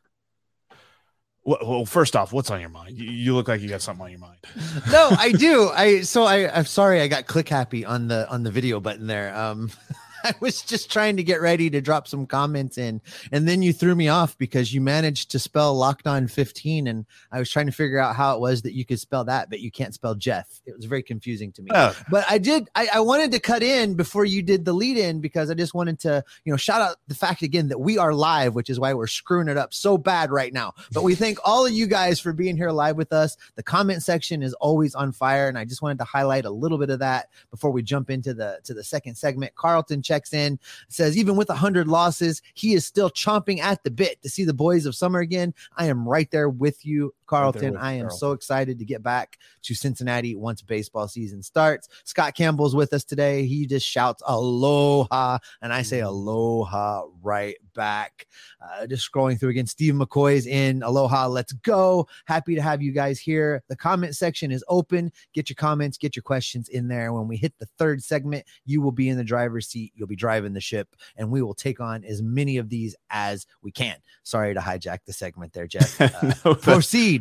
well, 1.44 1.86
first 1.86 2.16
off, 2.16 2.32
what's 2.32 2.50
on 2.52 2.62
your 2.62 2.70
mind? 2.70 2.98
You, 2.98 3.36
look 3.36 3.48
like 3.48 3.62
you 3.62 3.68
got 3.68 3.82
something 3.82 4.06
on 4.06 4.12
your 4.12 4.20
mind. 4.20 4.40
no, 4.92 5.10
I 5.18 5.32
do. 5.32 5.70
I 5.70 6.02
so 6.02 6.24
I 6.24 6.50
I'm 6.56 6.66
sorry 6.66 7.02
I 7.02 7.08
got 7.08 7.28
click 7.28 7.50
happy 7.50 7.84
on 7.84 8.08
the 8.08 8.30
on 8.30 8.44
the 8.44 8.52
video 8.52 8.80
button 8.80 9.08
there. 9.08 9.36
Um 9.36 9.72
I 10.26 10.34
was 10.40 10.62
just 10.62 10.92
trying 10.92 11.18
to 11.18 11.24
get 11.24 11.42
ready 11.42 11.70
to 11.70 11.82
drop 11.82 12.08
some 12.08 12.26
comments 12.26 12.78
in, 12.78 13.02
and 13.32 13.48
then 13.48 13.62
you 13.62 13.74
threw 13.74 13.96
me 13.96 14.08
off 14.08 14.38
because 14.38 14.74
you 14.74 14.82
managed 14.82 15.32
to 15.32 15.40
spell 15.40 15.76
locked 15.76 16.08
on 16.08 16.28
15, 16.28 16.88
and 16.88 17.06
I 17.32 17.40
was 17.40 17.50
trying 17.50 17.66
to 17.66 17.72
figure 17.72 18.00
out 18.00 18.16
how 18.16 18.36
it 18.36 18.40
was 18.40 18.62
that 18.62 18.74
you 18.74 18.86
could 18.86 19.00
spell 19.00 19.26
that, 19.26 19.50
but 19.50 19.60
you 19.60 19.72
can't 19.72 19.94
spell 19.94 20.16
Jeff. 20.16 20.62
It 20.66 20.76
was 20.76 20.86
very 20.86 21.04
confusing 21.04 21.52
to 21.54 21.62
me. 21.62 21.72
Oh. 21.74 21.96
But 22.10 22.26
I 22.30 22.38
did. 22.38 22.70
I, 22.76 22.88
I 22.96 23.00
wanted 23.02 23.32
to 23.32 23.40
cut 23.40 23.64
in 23.64 23.96
before 23.96 24.26
you 24.26 24.42
did 24.42 24.66
the 24.66 24.74
lead 24.74 24.98
in 24.98 25.20
because 25.20 25.50
I 25.50 25.56
just 25.56 25.74
wanted 25.74 26.00
to, 26.02 26.24
you 26.46 26.52
know, 26.52 26.58
shout 26.58 26.82
out 26.82 26.98
the 27.08 27.16
fact 27.16 27.42
again 27.42 27.68
that 27.68 27.80
we 27.80 27.98
are 27.98 28.14
live, 28.14 28.56
which 28.56 28.70
is 28.70 28.80
why 28.80 28.94
we're 28.94 29.08
screwing 29.08 29.48
it 29.48 29.58
up 29.58 29.74
so 29.74 29.98
bad 29.98 30.32
right 30.32 30.54
now. 30.54 30.74
But 30.94 31.04
we 31.04 31.16
thank 31.16 31.40
all 31.44 31.66
of 31.66 31.72
you 31.72 31.88
guys 31.88 32.20
for 32.20 32.34
being 32.34 32.56
here 32.56 32.72
live 32.72 32.96
with 32.96 33.12
us. 33.12 33.36
The 33.56 33.64
comment 33.64 34.04
section 34.04 34.42
is 34.42 34.54
always 34.56 34.96
on 34.96 35.12
fire, 35.12 35.48
and 35.48 35.58
I 35.58 35.66
just 35.66 35.82
wanted 35.82 35.98
to 36.00 36.06
highlight 36.06 36.46
a 36.46 36.52
little 36.52 36.78
bit 36.78 36.90
of 36.90 37.00
that 37.00 37.30
before 37.52 37.72
we 37.72 37.84
jump 37.84 38.10
into 38.10 38.34
the 38.34 38.60
to 38.64 38.74
the 38.74 38.84
second 38.84 39.16
segment. 39.16 39.56
Carlton 39.56 40.02
checks 40.14 40.34
in, 40.34 40.60
says, 40.90 41.18
even 41.18 41.36
with 41.36 41.50
100 41.50 41.88
losses, 41.88 42.42
he 42.54 42.74
is 42.74 42.86
still 42.86 43.10
chomping 43.10 43.60
at 43.60 43.84
the 43.84 43.92
bit 43.92 44.22
to 44.22 44.30
see 44.30 44.44
the 44.44 44.54
boys 44.54 44.86
of 44.86 44.96
summer 44.96 45.20
again. 45.20 45.54
I 45.78 45.88
am 45.88 46.08
right 46.08 46.30
there 46.30 46.50
with 46.50 46.86
you, 46.86 47.14
Carlton. 47.26 47.78
I 47.78 47.94
am 47.94 48.08
Carl. 48.08 48.18
so 48.18 48.32
excited 48.32 48.80
to 48.80 48.86
get 48.86 49.04
back 49.04 49.38
to 49.64 49.76
Cincinnati 49.76 50.36
once 50.36 50.62
baseball 50.62 51.08
season 51.08 51.42
starts. 51.42 51.88
Scott 52.04 52.36
Campbell's 52.36 52.76
with 52.76 52.94
us 52.94 53.04
today. 53.04 53.46
He 53.46 53.66
just 53.66 53.88
shouts 53.88 54.22
aloha, 54.26 55.40
and 55.62 55.74
I 55.74 55.82
say 55.82 56.00
mm. 56.00 56.08
aloha 56.08 57.04
right 57.22 57.56
back. 57.74 58.28
Uh, 58.62 58.88
just 58.88 59.10
scrolling 59.12 59.40
through 59.40 59.50
again. 59.50 59.68
Steve 59.68 59.94
McCoy's 59.94 60.46
in. 60.46 60.84
Aloha, 60.84 61.28
let's 61.28 61.54
go. 61.54 62.08
Happy 62.26 62.56
to 62.56 62.62
have 62.62 62.82
you 62.82 62.92
guys 62.92 63.20
here. 63.20 63.64
The 63.68 63.76
comment 63.76 64.16
section 64.16 64.52
is 64.52 64.64
open. 64.68 65.12
Get 65.34 65.50
your 65.50 65.56
comments, 65.56 65.98
get 65.98 66.16
your 66.16 66.24
questions 66.24 66.70
in 66.70 66.88
there. 66.88 67.14
When 67.14 67.28
we 67.28 67.38
hit 67.38 67.54
the 67.60 67.68
third 67.78 68.04
segment, 68.04 68.46
you 68.66 68.82
will 68.82 68.92
be 68.92 69.10
in 69.10 69.18
the 69.18 69.24
driver's 69.24 69.68
seat. 69.68 69.92
You'll 69.96 70.08
be 70.08 70.16
driving 70.16 70.54
the 70.54 70.62
ship, 70.62 70.96
and 71.16 71.30
we 71.30 71.42
will 71.42 71.54
take 71.54 71.80
on 71.80 72.04
as 72.04 72.22
many 72.22 72.58
of 72.58 72.70
these 72.70 72.96
as 73.10 73.46
we 73.62 73.72
can. 73.72 73.98
Sorry 74.24 74.54
to 74.54 74.60
hijack 74.60 75.00
the 75.06 75.14
segment 75.14 75.54
there, 75.54 75.68
Jeff. 75.68 76.00
Uh, 76.14 76.34
no, 76.46 76.56
proceed. 76.56 77.13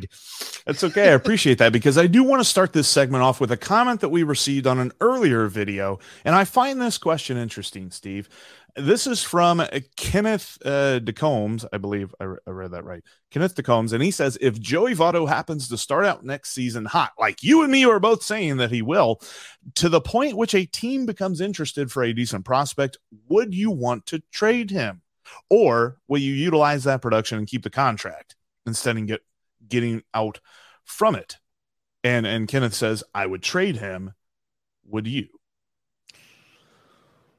That's 0.66 0.84
okay. 0.84 1.10
I 1.10 1.12
appreciate 1.12 1.58
that 1.58 1.72
because 1.72 1.98
I 1.98 2.06
do 2.06 2.22
want 2.22 2.40
to 2.40 2.44
start 2.44 2.72
this 2.72 2.88
segment 2.88 3.22
off 3.22 3.40
with 3.40 3.52
a 3.52 3.56
comment 3.56 4.00
that 4.00 4.10
we 4.10 4.22
received 4.22 4.66
on 4.66 4.78
an 4.78 4.92
earlier 5.00 5.46
video. 5.48 5.98
And 6.24 6.34
I 6.34 6.44
find 6.44 6.80
this 6.80 6.98
question 6.98 7.36
interesting, 7.36 7.90
Steve. 7.90 8.28
This 8.74 9.06
is 9.06 9.22
from 9.22 9.62
Kenneth 9.96 10.56
uh, 10.64 10.98
DeCombs. 11.00 11.66
I 11.74 11.76
believe 11.76 12.14
I, 12.18 12.24
re- 12.24 12.38
I 12.46 12.50
read 12.50 12.70
that 12.70 12.84
right. 12.84 13.04
Kenneth 13.30 13.54
DeCombs. 13.54 13.92
And 13.92 14.02
he 14.02 14.10
says 14.10 14.38
if 14.40 14.58
Joey 14.58 14.94
Votto 14.94 15.28
happens 15.28 15.68
to 15.68 15.76
start 15.76 16.06
out 16.06 16.24
next 16.24 16.54
season 16.54 16.86
hot, 16.86 17.12
like 17.18 17.42
you 17.42 17.62
and 17.62 17.70
me 17.70 17.84
are 17.84 18.00
both 18.00 18.22
saying 18.22 18.56
that 18.58 18.70
he 18.70 18.80
will, 18.80 19.20
to 19.74 19.90
the 19.90 20.00
point 20.00 20.38
which 20.38 20.54
a 20.54 20.64
team 20.64 21.04
becomes 21.04 21.40
interested 21.40 21.92
for 21.92 22.02
a 22.02 22.14
decent 22.14 22.46
prospect, 22.46 22.96
would 23.28 23.54
you 23.54 23.70
want 23.70 24.06
to 24.06 24.22
trade 24.32 24.70
him? 24.70 25.02
Or 25.50 25.98
will 26.08 26.20
you 26.20 26.32
utilize 26.32 26.84
that 26.84 27.02
production 27.02 27.38
and 27.38 27.46
keep 27.46 27.64
the 27.64 27.70
contract 27.70 28.36
instead 28.66 28.96
of 28.96 29.06
get, 29.06 29.20
getting 29.72 30.02
out 30.14 30.38
from 30.84 31.16
it? 31.16 31.38
And 32.04 32.26
and 32.26 32.46
Kenneth 32.46 32.74
says, 32.74 33.02
I 33.14 33.26
would 33.26 33.42
trade 33.42 33.76
him. 33.76 34.12
Would 34.86 35.06
you? 35.06 35.28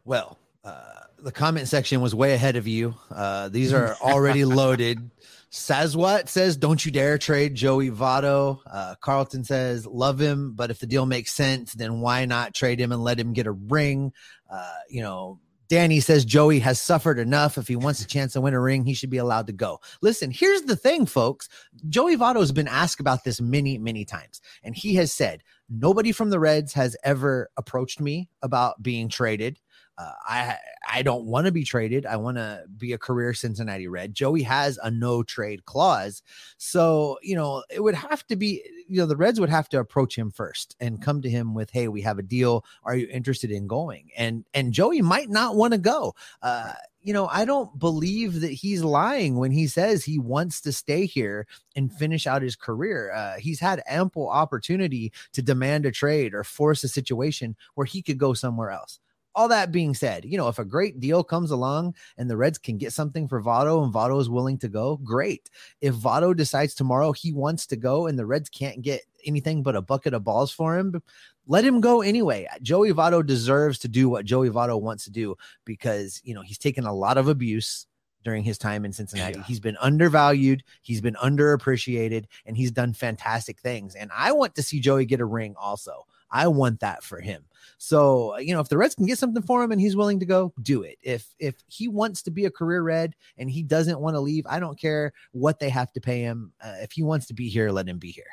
Well, 0.05 0.37
uh, 0.63 0.83
the 1.19 1.31
comment 1.31 1.67
section 1.67 2.01
was 2.01 2.13
way 2.13 2.33
ahead 2.33 2.55
of 2.55 2.67
you. 2.67 2.95
Uh, 3.09 3.49
these 3.49 3.73
are 3.73 3.95
already 4.01 4.45
loaded. 4.45 5.11
Says 5.49 5.95
what 5.95 6.29
says, 6.29 6.57
don't 6.57 6.83
you 6.83 6.91
dare 6.91 7.17
trade 7.17 7.53
Joey 7.53 7.91
Votto. 7.91 8.59
Uh, 8.65 8.95
Carlton 8.99 9.43
says, 9.43 9.85
love 9.85 10.19
him, 10.19 10.53
but 10.53 10.71
if 10.71 10.79
the 10.79 10.87
deal 10.87 11.05
makes 11.05 11.31
sense, 11.31 11.73
then 11.73 12.01
why 12.01 12.25
not 12.25 12.55
trade 12.55 12.79
him 12.79 12.91
and 12.91 13.03
let 13.03 13.19
him 13.19 13.33
get 13.33 13.45
a 13.45 13.51
ring? 13.51 14.11
Uh, 14.49 14.73
you 14.89 15.01
know, 15.01 15.39
Danny 15.73 16.01
says 16.01 16.23
Joey 16.23 16.59
has 16.59 16.79
suffered 16.79 17.17
enough. 17.17 17.57
If 17.57 17.67
he 17.67 17.75
wants 17.75 17.99
a 17.99 18.05
chance 18.05 18.33
to 18.33 18.41
win 18.41 18.53
a 18.53 18.59
ring, 18.59 18.85
he 18.85 18.93
should 18.93 19.09
be 19.09 19.17
allowed 19.17 19.47
to 19.47 19.53
go. 19.53 19.79
Listen, 20.03 20.29
here's 20.29 20.61
the 20.61 20.75
thing, 20.75 21.07
folks. 21.07 21.49
Joey 21.89 22.15
Votto 22.15 22.41
has 22.41 22.51
been 22.51 22.67
asked 22.67 22.99
about 22.99 23.23
this 23.23 23.41
many, 23.41 23.79
many 23.79 24.05
times, 24.05 24.39
and 24.61 24.75
he 24.75 24.93
has 24.93 25.11
said, 25.11 25.41
Nobody 25.69 26.11
from 26.11 26.29
the 26.29 26.39
Reds 26.39 26.73
has 26.73 26.95
ever 27.03 27.49
approached 27.57 27.99
me 27.99 28.29
about 28.41 28.81
being 28.83 29.09
traded. 29.09 29.59
Uh, 29.97 30.11
I 30.25 30.57
I 30.91 31.01
don't 31.03 31.25
want 31.25 31.45
to 31.45 31.51
be 31.51 31.63
traded. 31.63 32.05
I 32.05 32.15
want 32.15 32.37
to 32.37 32.63
be 32.77 32.93
a 32.93 32.97
career 32.97 33.33
Cincinnati 33.33 33.87
Red. 33.87 34.15
Joey 34.15 34.41
has 34.41 34.79
a 34.81 34.89
no 34.89 35.21
trade 35.21 35.65
clause, 35.65 36.23
so 36.57 37.19
you 37.21 37.35
know 37.35 37.63
it 37.69 37.81
would 37.81 37.93
have 37.93 38.25
to 38.27 38.35
be 38.35 38.63
you 38.87 38.97
know 38.97 39.05
the 39.05 39.15
Reds 39.15 39.39
would 39.39 39.49
have 39.49 39.69
to 39.69 39.79
approach 39.79 40.17
him 40.17 40.31
first 40.31 40.75
and 40.79 41.01
come 41.01 41.21
to 41.21 41.29
him 41.29 41.53
with, 41.53 41.69
"Hey, 41.69 41.87
we 41.87 42.01
have 42.01 42.17
a 42.17 42.23
deal. 42.23 42.65
Are 42.83 42.95
you 42.95 43.07
interested 43.11 43.51
in 43.51 43.67
going?" 43.67 44.09
And 44.17 44.45
and 44.55 44.73
Joey 44.73 45.03
might 45.03 45.29
not 45.29 45.55
want 45.55 45.73
to 45.73 45.79
go. 45.79 46.15
Uh, 46.41 46.73
you 47.03 47.13
know, 47.13 47.27
I 47.27 47.45
don't 47.45 47.77
believe 47.77 48.41
that 48.41 48.51
he's 48.51 48.83
lying 48.83 49.35
when 49.37 49.51
he 49.51 49.67
says 49.67 50.03
he 50.03 50.17
wants 50.17 50.61
to 50.61 50.71
stay 50.71 51.05
here 51.05 51.45
and 51.75 51.91
finish 51.91 52.25
out 52.25 52.41
his 52.41 52.55
career. 52.55 53.11
Uh, 53.11 53.37
he's 53.37 53.59
had 53.59 53.83
ample 53.87 54.29
opportunity 54.29 55.11
to 55.33 55.41
demand 55.41 55.85
a 55.85 55.91
trade 55.91 56.33
or 56.33 56.43
force 56.43 56.83
a 56.83 56.87
situation 56.87 57.55
where 57.75 57.85
he 57.85 58.01
could 58.01 58.17
go 58.17 58.33
somewhere 58.33 58.71
else 58.71 58.99
all 59.35 59.47
that 59.47 59.71
being 59.71 59.93
said, 59.93 60.25
you 60.25 60.37
know, 60.37 60.47
if 60.47 60.59
a 60.59 60.65
great 60.65 60.99
deal 60.99 61.23
comes 61.23 61.51
along 61.51 61.95
and 62.17 62.29
the 62.29 62.37
Reds 62.37 62.57
can 62.57 62.77
get 62.77 62.93
something 62.93 63.27
for 63.27 63.41
Votto 63.41 63.83
and 63.83 63.93
Votto 63.93 64.21
is 64.21 64.29
willing 64.29 64.57
to 64.59 64.67
go, 64.67 64.97
great. 64.97 65.49
If 65.81 65.95
Votto 65.95 66.35
decides 66.35 66.75
tomorrow 66.75 67.11
he 67.13 67.33
wants 67.33 67.65
to 67.67 67.75
go 67.75 68.05
and 68.07 68.17
the 68.17 68.25
Reds 68.25 68.49
can't 68.49 68.81
get 68.81 69.01
anything 69.25 69.63
but 69.63 69.75
a 69.75 69.81
bucket 69.81 70.13
of 70.13 70.23
balls 70.23 70.51
for 70.51 70.77
him, 70.77 71.01
let 71.47 71.65
him 71.65 71.81
go 71.81 72.01
anyway. 72.01 72.47
Joey 72.61 72.91
Votto 72.93 73.25
deserves 73.25 73.79
to 73.79 73.87
do 73.87 74.09
what 74.09 74.25
Joey 74.25 74.49
Votto 74.49 74.81
wants 74.81 75.03
to 75.05 75.11
do 75.11 75.35
because, 75.65 76.21
you 76.23 76.33
know, 76.33 76.41
he's 76.41 76.57
taken 76.57 76.85
a 76.85 76.93
lot 76.93 77.17
of 77.17 77.27
abuse 77.27 77.87
during 78.23 78.43
his 78.43 78.57
time 78.57 78.85
in 78.85 78.93
Cincinnati. 78.93 79.39
Yeah. 79.39 79.43
He's 79.43 79.59
been 79.59 79.77
undervalued, 79.81 80.63
he's 80.81 81.01
been 81.01 81.15
underappreciated, 81.15 82.25
and 82.45 82.55
he's 82.55 82.71
done 82.71 82.93
fantastic 82.93 83.59
things. 83.59 83.95
And 83.95 84.09
I 84.15 84.31
want 84.31 84.55
to 84.55 84.63
see 84.63 84.79
Joey 84.79 85.05
get 85.05 85.19
a 85.19 85.25
ring 85.25 85.55
also. 85.59 86.05
I 86.31 86.47
want 86.47 86.79
that 86.79 87.03
for 87.03 87.19
him. 87.19 87.45
So, 87.77 88.37
you 88.39 88.53
know, 88.53 88.59
if 88.59 88.67
the 88.67 88.77
Reds 88.77 88.95
can 88.95 89.05
get 89.05 89.19
something 89.19 89.43
for 89.43 89.63
him 89.63 89.71
and 89.71 89.79
he's 89.79 89.95
willing 89.95 90.19
to 90.19 90.25
go, 90.25 90.51
do 90.63 90.81
it. 90.81 90.97
If 91.01 91.27
if 91.37 91.55
he 91.67 91.87
wants 91.87 92.23
to 92.23 92.31
be 92.31 92.45
a 92.45 92.51
career 92.51 92.81
Red 92.81 93.15
and 93.37 93.51
he 93.51 93.61
doesn't 93.61 93.99
want 93.99 94.15
to 94.15 94.19
leave, 94.19 94.45
I 94.47 94.59
don't 94.59 94.79
care 94.79 95.13
what 95.31 95.59
they 95.59 95.69
have 95.69 95.91
to 95.93 96.01
pay 96.01 96.21
him. 96.21 96.51
Uh, 96.63 96.75
if 96.81 96.91
he 96.91 97.03
wants 97.03 97.27
to 97.27 97.35
be 97.35 97.49
here, 97.49 97.69
let 97.69 97.87
him 97.87 97.99
be 97.99 98.09
here. 98.09 98.25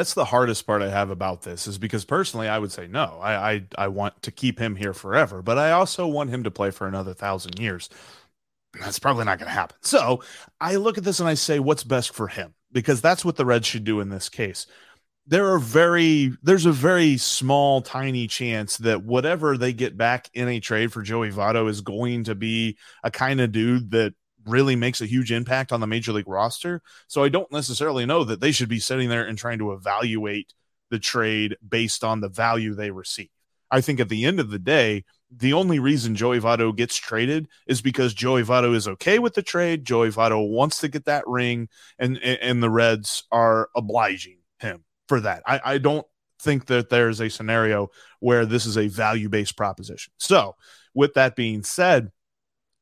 That's 0.00 0.14
the 0.14 0.24
hardest 0.24 0.66
part 0.66 0.80
I 0.80 0.88
have 0.88 1.10
about 1.10 1.42
this 1.42 1.66
is 1.66 1.76
because 1.76 2.06
personally 2.06 2.48
I 2.48 2.58
would 2.58 2.72
say 2.72 2.86
no. 2.86 3.18
I 3.20 3.52
I, 3.52 3.64
I 3.76 3.88
want 3.88 4.22
to 4.22 4.30
keep 4.30 4.58
him 4.58 4.74
here 4.74 4.94
forever, 4.94 5.42
but 5.42 5.58
I 5.58 5.72
also 5.72 6.06
want 6.06 6.30
him 6.30 6.44
to 6.44 6.50
play 6.50 6.70
for 6.70 6.88
another 6.88 7.12
thousand 7.12 7.58
years. 7.58 7.90
That's 8.80 8.98
probably 8.98 9.26
not 9.26 9.38
going 9.38 9.48
to 9.48 9.54
happen. 9.54 9.76
So 9.82 10.22
I 10.58 10.76
look 10.76 10.96
at 10.96 11.04
this 11.04 11.20
and 11.20 11.28
I 11.28 11.34
say, 11.34 11.58
what's 11.58 11.84
best 11.84 12.14
for 12.14 12.28
him? 12.28 12.54
Because 12.72 13.02
that's 13.02 13.26
what 13.26 13.36
the 13.36 13.44
Reds 13.44 13.66
should 13.66 13.84
do 13.84 14.00
in 14.00 14.08
this 14.08 14.30
case 14.30 14.66
there 15.26 15.52
are 15.52 15.58
very 15.58 16.32
there's 16.42 16.66
a 16.66 16.72
very 16.72 17.16
small 17.16 17.82
tiny 17.82 18.26
chance 18.26 18.78
that 18.78 19.04
whatever 19.04 19.56
they 19.56 19.72
get 19.72 19.96
back 19.96 20.30
in 20.34 20.48
a 20.48 20.60
trade 20.60 20.92
for 20.92 21.02
Joey 21.02 21.30
Votto 21.30 21.68
is 21.68 21.82
going 21.82 22.24
to 22.24 22.34
be 22.34 22.78
a 23.04 23.10
kind 23.10 23.40
of 23.40 23.52
dude 23.52 23.90
that 23.90 24.14
really 24.46 24.76
makes 24.76 25.00
a 25.00 25.06
huge 25.06 25.32
impact 25.32 25.72
on 25.72 25.80
the 25.80 25.86
major 25.86 26.12
league 26.12 26.28
roster. 26.28 26.82
So 27.08 27.22
I 27.22 27.28
don't 27.28 27.50
necessarily 27.52 28.06
know 28.06 28.24
that 28.24 28.40
they 28.40 28.52
should 28.52 28.68
be 28.68 28.80
sitting 28.80 29.08
there 29.08 29.24
and 29.24 29.36
trying 29.36 29.58
to 29.58 29.72
evaluate 29.72 30.52
the 30.90 30.98
trade 30.98 31.56
based 31.66 32.04
on 32.04 32.20
the 32.20 32.28
value 32.28 32.74
they 32.74 32.90
receive. 32.90 33.30
I 33.70 33.80
think 33.80 34.00
at 34.00 34.08
the 34.08 34.24
end 34.24 34.40
of 34.40 34.50
the 34.50 34.58
day, 34.58 35.04
the 35.30 35.52
only 35.52 35.78
reason 35.78 36.16
Joey 36.16 36.40
Votto 36.40 36.74
gets 36.74 36.96
traded 36.96 37.48
is 37.66 37.80
because 37.80 38.14
Joey 38.14 38.42
Votto 38.42 38.74
is 38.74 38.88
okay 38.88 39.20
with 39.20 39.34
the 39.34 39.42
trade. 39.42 39.84
Joey 39.84 40.10
Votto 40.10 40.48
wants 40.48 40.80
to 40.80 40.88
get 40.88 41.04
that 41.04 41.26
ring, 41.28 41.68
and 41.98 42.18
and 42.18 42.60
the 42.60 42.70
Reds 42.70 43.24
are 43.30 43.68
obliging 43.76 44.38
him 44.58 44.84
for 45.06 45.20
that. 45.20 45.44
I, 45.46 45.60
I 45.64 45.78
don't 45.78 46.06
think 46.40 46.66
that 46.66 46.88
there's 46.88 47.20
a 47.20 47.30
scenario 47.30 47.90
where 48.18 48.44
this 48.44 48.66
is 48.66 48.76
a 48.76 48.88
value 48.88 49.28
based 49.28 49.56
proposition. 49.56 50.12
So, 50.18 50.56
with 50.94 51.14
that 51.14 51.36
being 51.36 51.62
said, 51.62 52.10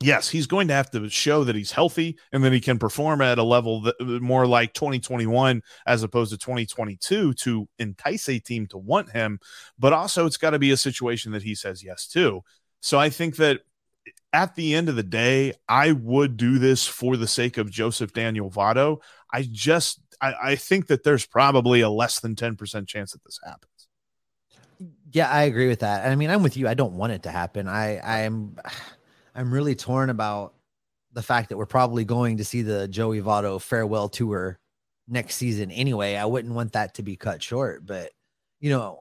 yes, 0.00 0.28
he's 0.28 0.46
going 0.46 0.68
to 0.68 0.74
have 0.74 0.90
to 0.90 1.08
show 1.08 1.44
that 1.44 1.56
he's 1.56 1.72
healthy 1.72 2.18
and 2.32 2.44
that 2.44 2.52
he 2.52 2.60
can 2.60 2.78
perform 2.78 3.20
at 3.20 3.38
a 3.38 3.42
level 3.42 3.82
that 3.82 3.96
uh, 4.00 4.04
more 4.04 4.46
like 4.46 4.72
2021 4.74 5.62
as 5.86 6.02
opposed 6.02 6.30
to 6.32 6.38
2022 6.38 7.34
to 7.34 7.68
entice 7.78 8.28
a 8.28 8.38
team 8.38 8.66
to 8.68 8.78
want 8.78 9.10
him. 9.10 9.38
But 9.78 9.92
also, 9.92 10.26
it's 10.26 10.36
got 10.36 10.50
to 10.50 10.58
be 10.58 10.70
a 10.70 10.76
situation 10.76 11.32
that 11.32 11.42
he 11.42 11.54
says 11.54 11.82
yes 11.82 12.06
to. 12.08 12.42
So 12.80 12.98
I 12.98 13.10
think 13.10 13.36
that 13.36 13.56
uh, 13.56 14.10
at 14.32 14.54
the 14.54 14.74
end 14.74 14.88
of 14.88 14.96
the 14.96 15.02
day, 15.02 15.54
I 15.68 15.92
would 15.92 16.36
do 16.36 16.58
this 16.58 16.86
for 16.86 17.16
the 17.16 17.28
sake 17.28 17.58
of 17.58 17.70
Joseph 17.70 18.12
Daniel 18.12 18.50
Votto. 18.50 19.00
I 19.32 19.48
just 19.50 20.00
I, 20.20 20.34
I 20.42 20.56
think 20.56 20.86
that 20.88 21.02
there's 21.02 21.26
probably 21.26 21.80
a 21.80 21.90
less 21.90 22.20
than 22.20 22.34
10% 22.34 22.86
chance 22.86 23.12
that 23.12 23.24
this 23.24 23.40
happens. 23.44 23.88
Yeah, 25.10 25.28
I 25.28 25.42
agree 25.42 25.68
with 25.68 25.80
that. 25.80 26.06
I 26.06 26.14
mean, 26.14 26.30
I'm 26.30 26.42
with 26.42 26.56
you. 26.56 26.68
I 26.68 26.74
don't 26.74 26.94
want 26.94 27.12
it 27.12 27.22
to 27.24 27.30
happen. 27.30 27.66
I 27.66 27.98
I'm 27.98 28.56
I'm 29.38 29.54
really 29.54 29.76
torn 29.76 30.10
about 30.10 30.54
the 31.12 31.22
fact 31.22 31.48
that 31.48 31.56
we're 31.56 31.64
probably 31.64 32.04
going 32.04 32.38
to 32.38 32.44
see 32.44 32.62
the 32.62 32.88
Joey 32.88 33.22
Votto 33.22 33.60
farewell 33.60 34.08
tour 34.08 34.58
next 35.06 35.36
season 35.36 35.70
anyway. 35.70 36.16
I 36.16 36.24
wouldn't 36.24 36.54
want 36.54 36.72
that 36.72 36.94
to 36.94 37.04
be 37.04 37.14
cut 37.14 37.40
short, 37.40 37.86
but 37.86 38.10
you 38.58 38.70
know, 38.70 38.98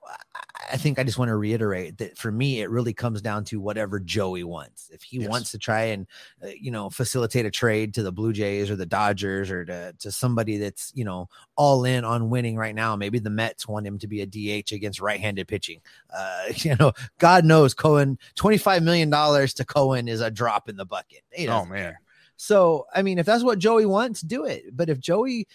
I 0.71 0.77
think 0.77 0.99
I 0.99 1.03
just 1.03 1.17
want 1.17 1.29
to 1.29 1.35
reiterate 1.35 1.97
that 1.99 2.17
for 2.17 2.31
me, 2.31 2.61
it 2.61 2.69
really 2.69 2.93
comes 2.93 3.21
down 3.21 3.43
to 3.45 3.59
whatever 3.59 3.99
Joey 3.99 4.43
wants. 4.43 4.89
If 4.91 5.01
he 5.03 5.19
yes. 5.19 5.29
wants 5.29 5.51
to 5.51 5.57
try 5.57 5.83
and, 5.85 6.07
uh, 6.43 6.47
you 6.59 6.71
know, 6.71 6.89
facilitate 6.89 7.45
a 7.45 7.51
trade 7.51 7.93
to 7.95 8.03
the 8.03 8.11
Blue 8.11 8.33
Jays 8.33 8.69
or 8.69 8.75
the 8.75 8.85
Dodgers 8.85 9.49
or 9.49 9.65
to, 9.65 9.93
to 9.99 10.11
somebody 10.11 10.57
that's, 10.57 10.91
you 10.95 11.05
know, 11.05 11.29
all 11.55 11.85
in 11.85 12.03
on 12.03 12.29
winning 12.29 12.57
right 12.57 12.75
now, 12.75 12.95
maybe 12.95 13.19
the 13.19 13.29
Mets 13.29 13.67
want 13.67 13.87
him 13.87 13.97
to 13.99 14.07
be 14.07 14.21
a 14.21 14.25
DH 14.25 14.71
against 14.71 14.99
right 14.99 15.19
handed 15.19 15.47
pitching. 15.47 15.81
Uh, 16.15 16.45
you 16.55 16.75
know, 16.79 16.91
God 17.17 17.45
knows 17.45 17.73
Cohen, 17.73 18.17
$25 18.35 18.83
million 18.83 19.09
to 19.11 19.65
Cohen 19.65 20.07
is 20.07 20.21
a 20.21 20.31
drop 20.31 20.69
in 20.69 20.77
the 20.77 20.85
bucket. 20.85 21.23
Oh, 21.47 21.65
man. 21.65 21.95
So, 22.37 22.85
I 22.93 23.01
mean, 23.01 23.17
if 23.17 23.25
that's 23.25 23.43
what 23.43 23.59
Joey 23.59 23.85
wants, 23.85 24.21
do 24.21 24.45
it. 24.45 24.75
But 24.75 24.89
if 24.89 24.99
Joey, 24.99 25.47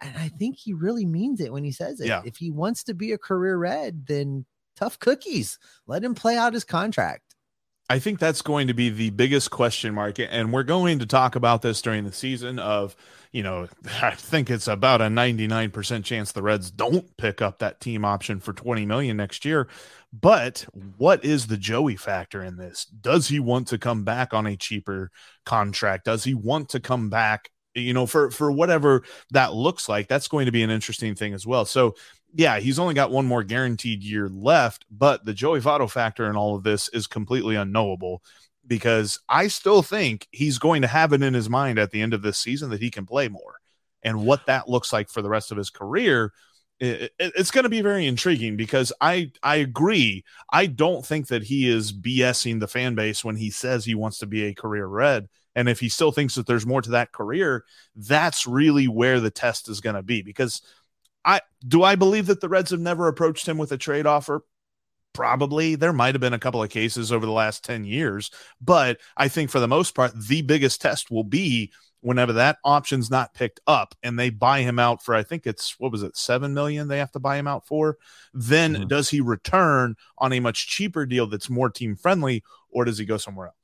and 0.00 0.16
I 0.16 0.28
think 0.28 0.56
he 0.56 0.72
really 0.72 1.06
means 1.06 1.40
it 1.40 1.52
when 1.52 1.64
he 1.64 1.72
says 1.72 2.00
it. 2.00 2.06
Yeah. 2.06 2.22
If 2.24 2.36
he 2.36 2.50
wants 2.50 2.84
to 2.84 2.94
be 2.94 3.12
a 3.12 3.18
career 3.18 3.56
red, 3.56 4.06
then 4.06 4.44
tough 4.76 4.98
cookies. 4.98 5.58
Let 5.86 6.04
him 6.04 6.14
play 6.14 6.36
out 6.36 6.54
his 6.54 6.64
contract. 6.64 7.34
I 7.90 7.98
think 7.98 8.18
that's 8.18 8.40
going 8.40 8.68
to 8.68 8.74
be 8.74 8.88
the 8.88 9.10
biggest 9.10 9.50
question 9.50 9.94
mark. 9.94 10.18
And 10.18 10.52
we're 10.52 10.62
going 10.62 11.00
to 11.00 11.06
talk 11.06 11.36
about 11.36 11.60
this 11.60 11.82
during 11.82 12.04
the 12.04 12.12
season 12.12 12.58
of, 12.58 12.96
you 13.30 13.42
know, 13.42 13.68
I 14.02 14.12
think 14.12 14.50
it's 14.50 14.68
about 14.68 15.02
a 15.02 15.06
99% 15.06 16.04
chance 16.04 16.32
the 16.32 16.42
Reds 16.42 16.70
don't 16.70 17.14
pick 17.18 17.42
up 17.42 17.58
that 17.58 17.80
team 17.80 18.04
option 18.04 18.40
for 18.40 18.52
20 18.54 18.86
million 18.86 19.16
next 19.16 19.44
year. 19.44 19.68
But 20.12 20.64
what 20.96 21.24
is 21.24 21.48
the 21.48 21.56
Joey 21.56 21.96
factor 21.96 22.42
in 22.42 22.56
this? 22.56 22.84
Does 22.86 23.28
he 23.28 23.40
want 23.40 23.68
to 23.68 23.78
come 23.78 24.04
back 24.04 24.32
on 24.32 24.46
a 24.46 24.56
cheaper 24.56 25.10
contract? 25.44 26.06
Does 26.06 26.24
he 26.24 26.34
want 26.34 26.70
to 26.70 26.80
come 26.80 27.10
back 27.10 27.50
you 27.74 27.92
know 27.92 28.06
for 28.06 28.30
for 28.30 28.50
whatever 28.50 29.02
that 29.30 29.52
looks 29.52 29.88
like 29.88 30.08
that's 30.08 30.28
going 30.28 30.46
to 30.46 30.52
be 30.52 30.62
an 30.62 30.70
interesting 30.70 31.14
thing 31.14 31.34
as 31.34 31.46
well 31.46 31.64
so 31.64 31.94
yeah 32.34 32.58
he's 32.58 32.78
only 32.78 32.94
got 32.94 33.10
one 33.10 33.26
more 33.26 33.42
guaranteed 33.42 34.02
year 34.02 34.28
left 34.28 34.84
but 34.90 35.24
the 35.24 35.34
joey 35.34 35.60
Votto 35.60 35.90
factor 35.90 36.28
in 36.28 36.36
all 36.36 36.56
of 36.56 36.62
this 36.62 36.88
is 36.88 37.06
completely 37.06 37.56
unknowable 37.56 38.22
because 38.66 39.20
i 39.28 39.48
still 39.48 39.82
think 39.82 40.28
he's 40.30 40.58
going 40.58 40.82
to 40.82 40.88
have 40.88 41.12
it 41.12 41.22
in 41.22 41.34
his 41.34 41.50
mind 41.50 41.78
at 41.78 41.90
the 41.90 42.00
end 42.00 42.14
of 42.14 42.22
this 42.22 42.38
season 42.38 42.70
that 42.70 42.80
he 42.80 42.90
can 42.90 43.06
play 43.06 43.28
more 43.28 43.60
and 44.02 44.24
what 44.24 44.46
that 44.46 44.68
looks 44.68 44.92
like 44.92 45.08
for 45.08 45.22
the 45.22 45.28
rest 45.28 45.50
of 45.50 45.58
his 45.58 45.70
career 45.70 46.32
it, 46.80 47.12
it, 47.18 47.32
it's 47.36 47.50
going 47.50 47.62
to 47.62 47.70
be 47.70 47.82
very 47.82 48.06
intriguing 48.06 48.56
because 48.56 48.92
I 49.00 49.30
I 49.42 49.56
agree. 49.56 50.24
I 50.52 50.66
don't 50.66 51.04
think 51.06 51.28
that 51.28 51.44
he 51.44 51.68
is 51.68 51.92
BSing 51.92 52.60
the 52.60 52.68
fan 52.68 52.94
base 52.94 53.24
when 53.24 53.36
he 53.36 53.50
says 53.50 53.84
he 53.84 53.94
wants 53.94 54.18
to 54.18 54.26
be 54.26 54.44
a 54.44 54.54
career 54.54 54.86
red. 54.86 55.28
And 55.54 55.68
if 55.68 55.80
he 55.80 55.88
still 55.88 56.12
thinks 56.12 56.34
that 56.34 56.46
there's 56.46 56.66
more 56.66 56.82
to 56.82 56.90
that 56.90 57.12
career, 57.12 57.64
that's 57.94 58.46
really 58.46 58.88
where 58.88 59.20
the 59.20 59.30
test 59.30 59.68
is 59.68 59.80
going 59.80 59.96
to 59.96 60.02
be. 60.02 60.22
Because 60.22 60.62
I 61.24 61.40
do 61.66 61.82
I 61.82 61.94
believe 61.94 62.26
that 62.26 62.40
the 62.40 62.48
Reds 62.48 62.70
have 62.70 62.80
never 62.80 63.08
approached 63.08 63.48
him 63.48 63.58
with 63.58 63.72
a 63.72 63.78
trade 63.78 64.06
offer? 64.06 64.44
Probably. 65.12 65.76
There 65.76 65.92
might 65.92 66.14
have 66.14 66.20
been 66.20 66.34
a 66.34 66.40
couple 66.40 66.62
of 66.62 66.70
cases 66.70 67.12
over 67.12 67.24
the 67.24 67.32
last 67.32 67.64
10 67.64 67.84
years, 67.84 68.30
but 68.60 68.98
I 69.16 69.28
think 69.28 69.48
for 69.48 69.60
the 69.60 69.68
most 69.68 69.94
part, 69.94 70.12
the 70.14 70.42
biggest 70.42 70.80
test 70.80 71.10
will 71.10 71.24
be 71.24 71.72
whenever 72.04 72.34
that 72.34 72.58
option's 72.64 73.10
not 73.10 73.32
picked 73.32 73.60
up 73.66 73.94
and 74.02 74.18
they 74.18 74.28
buy 74.28 74.60
him 74.60 74.78
out 74.78 75.02
for 75.02 75.14
I 75.14 75.22
think 75.22 75.46
it's 75.46 75.80
what 75.80 75.90
was 75.90 76.02
it 76.02 76.18
7 76.18 76.52
million 76.52 76.86
they 76.86 76.98
have 76.98 77.12
to 77.12 77.18
buy 77.18 77.38
him 77.38 77.46
out 77.46 77.66
for 77.66 77.96
then 78.34 78.74
mm-hmm. 78.74 78.86
does 78.88 79.08
he 79.08 79.22
return 79.22 79.96
on 80.18 80.34
a 80.34 80.40
much 80.40 80.68
cheaper 80.68 81.06
deal 81.06 81.26
that's 81.26 81.48
more 81.48 81.70
team 81.70 81.96
friendly 81.96 82.44
or 82.68 82.84
does 82.84 82.98
he 82.98 83.06
go 83.06 83.16
somewhere 83.16 83.46
else 83.46 83.63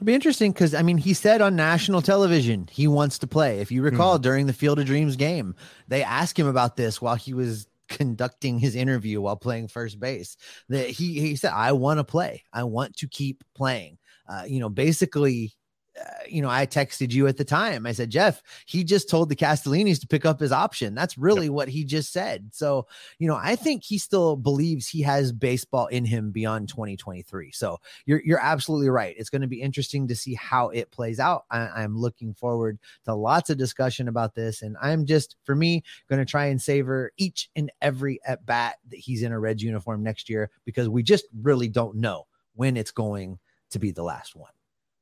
It'll 0.00 0.06
be 0.06 0.14
interesting 0.14 0.52
because 0.52 0.72
I 0.72 0.80
mean, 0.80 0.96
he 0.96 1.12
said 1.12 1.42
on 1.42 1.56
national 1.56 2.00
television 2.00 2.66
he 2.72 2.88
wants 2.88 3.18
to 3.18 3.26
play. 3.26 3.60
If 3.60 3.70
you 3.70 3.82
recall, 3.82 4.18
mm. 4.18 4.22
during 4.22 4.46
the 4.46 4.54
Field 4.54 4.78
of 4.78 4.86
Dreams 4.86 5.14
game, 5.14 5.54
they 5.88 6.02
asked 6.02 6.38
him 6.38 6.46
about 6.46 6.74
this 6.74 7.02
while 7.02 7.16
he 7.16 7.34
was 7.34 7.68
conducting 7.90 8.58
his 8.58 8.74
interview 8.74 9.20
while 9.20 9.36
playing 9.36 9.68
first 9.68 10.00
base. 10.00 10.38
That 10.70 10.88
he 10.88 11.20
he 11.20 11.36
said, 11.36 11.52
"I 11.52 11.72
want 11.72 11.98
to 11.98 12.04
play. 12.04 12.44
I 12.50 12.64
want 12.64 12.96
to 12.96 13.08
keep 13.08 13.44
playing." 13.54 13.98
Uh, 14.26 14.44
you 14.46 14.58
know, 14.58 14.70
basically, 14.70 15.52
uh, 15.98 16.04
you 16.28 16.40
know, 16.40 16.48
I 16.48 16.66
texted 16.66 17.12
you 17.12 17.26
at 17.26 17.36
the 17.36 17.44
time. 17.44 17.84
I 17.84 17.92
said, 17.92 18.10
Jeff, 18.10 18.42
he 18.66 18.84
just 18.84 19.10
told 19.10 19.28
the 19.28 19.36
Castellinis 19.36 20.00
to 20.00 20.06
pick 20.06 20.24
up 20.24 20.38
his 20.38 20.52
option. 20.52 20.94
That's 20.94 21.18
really 21.18 21.46
yep. 21.46 21.52
what 21.52 21.68
he 21.68 21.84
just 21.84 22.12
said. 22.12 22.50
So, 22.52 22.86
you 23.18 23.26
know, 23.26 23.36
I 23.36 23.56
think 23.56 23.82
he 23.82 23.98
still 23.98 24.36
believes 24.36 24.86
he 24.86 25.02
has 25.02 25.32
baseball 25.32 25.86
in 25.88 26.04
him 26.04 26.30
beyond 26.30 26.68
2023. 26.68 27.50
So 27.52 27.78
you're 28.06 28.22
you're 28.24 28.40
absolutely 28.40 28.88
right. 28.88 29.14
It's 29.18 29.30
going 29.30 29.42
to 29.42 29.48
be 29.48 29.60
interesting 29.60 30.06
to 30.08 30.14
see 30.14 30.34
how 30.34 30.68
it 30.68 30.90
plays 30.90 31.18
out. 31.18 31.44
I, 31.50 31.82
am 31.82 31.98
looking 31.98 32.34
forward 32.34 32.78
to 33.04 33.14
lots 33.14 33.50
of 33.50 33.58
discussion 33.58 34.06
about 34.06 34.34
this, 34.34 34.62
and 34.62 34.76
I'm 34.80 35.06
just 35.06 35.36
for 35.44 35.56
me 35.56 35.82
going 36.08 36.20
to 36.20 36.30
try 36.30 36.46
and 36.46 36.62
savor 36.62 37.10
each 37.16 37.50
and 37.56 37.70
every 37.82 38.20
at 38.24 38.46
bat 38.46 38.76
that 38.90 38.98
he's 38.98 39.22
in 39.22 39.32
a 39.32 39.40
Reds 39.40 39.62
uniform 39.62 40.02
next 40.02 40.28
year 40.28 40.50
because 40.64 40.88
we 40.88 41.02
just 41.02 41.26
really 41.42 41.68
don't 41.68 41.96
know 41.96 42.26
when 42.54 42.76
it's 42.76 42.92
going 42.92 43.38
to 43.70 43.78
be 43.78 43.90
the 43.90 44.02
last 44.02 44.36
one. 44.36 44.50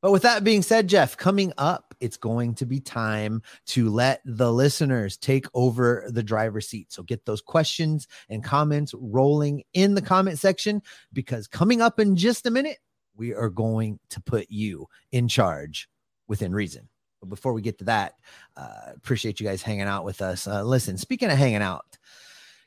But 0.01 0.13
with 0.13 0.23
that 0.23 0.45
being 0.45 0.63
said, 0.63 0.89
Jeff, 0.89 1.17
coming 1.17 1.53
up, 1.59 1.95
it's 2.01 2.17
going 2.17 2.55
to 2.55 2.67
be 2.67 2.79
time 2.79 3.43
to 3.67 3.91
let 3.91 4.21
the 4.25 4.53
listeners 4.53 5.17
take 5.17 5.47
over 5.55 6.05
the 6.09 6.23
driver's 6.23 6.69
seat. 6.69 6.93
So 6.93 7.03
get 7.03 7.27
those 7.27 7.41
questions 7.41 8.07
and 8.29 8.45
comments 8.45 8.95
rolling 8.97 9.65
in 9.75 9.95
the 9.95 10.03
comment 10.03 10.39
section 10.39 10.83
because 11.13 11.49
coming 11.49 11.81
up 11.81 11.99
in 11.99 12.15
just 12.15 12.47
a 12.47 12.51
minute, 12.51 12.79
we 13.17 13.35
are 13.35 13.51
going 13.51 13.99
to 14.11 14.21
put 14.21 14.47
you 14.49 14.87
in 15.11 15.27
charge 15.27 15.89
within 16.29 16.55
reason. 16.55 16.89
But 17.21 17.31
before 17.31 17.53
we 17.53 17.63
get 17.63 17.79
to 17.79 17.85
that, 17.87 18.15
uh, 18.57 18.93
appreciate 18.95 19.41
you 19.41 19.47
guys 19.47 19.63
hanging 19.63 19.83
out 19.83 20.05
with 20.05 20.23
us. 20.23 20.47
Uh, 20.47 20.63
listen, 20.63 20.97
speaking 20.97 21.31
of 21.31 21.37
hanging 21.37 21.63
out, 21.63 21.98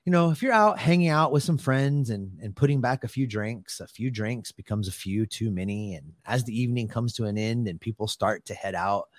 you 0.05 0.11
know, 0.11 0.31
if 0.31 0.41
you're 0.41 0.53
out 0.53 0.79
hanging 0.79 1.09
out 1.09 1.31
with 1.31 1.43
some 1.43 1.59
friends 1.59 2.09
and 2.09 2.39
and 2.41 2.55
putting 2.55 2.81
back 2.81 3.03
a 3.03 3.07
few 3.07 3.27
drinks, 3.27 3.79
a 3.79 3.87
few 3.87 4.09
drinks 4.09 4.51
becomes 4.51 4.87
a 4.87 4.91
few 4.91 5.27
too 5.27 5.51
many. 5.51 5.93
And 5.95 6.13
as 6.25 6.43
the 6.43 6.59
evening 6.59 6.87
comes 6.87 7.13
to 7.13 7.25
an 7.25 7.37
end 7.37 7.67
and 7.67 7.79
people 7.79 8.07
start 8.07 8.43
to 8.45 8.55
head 8.55 8.73
out, 8.73 9.09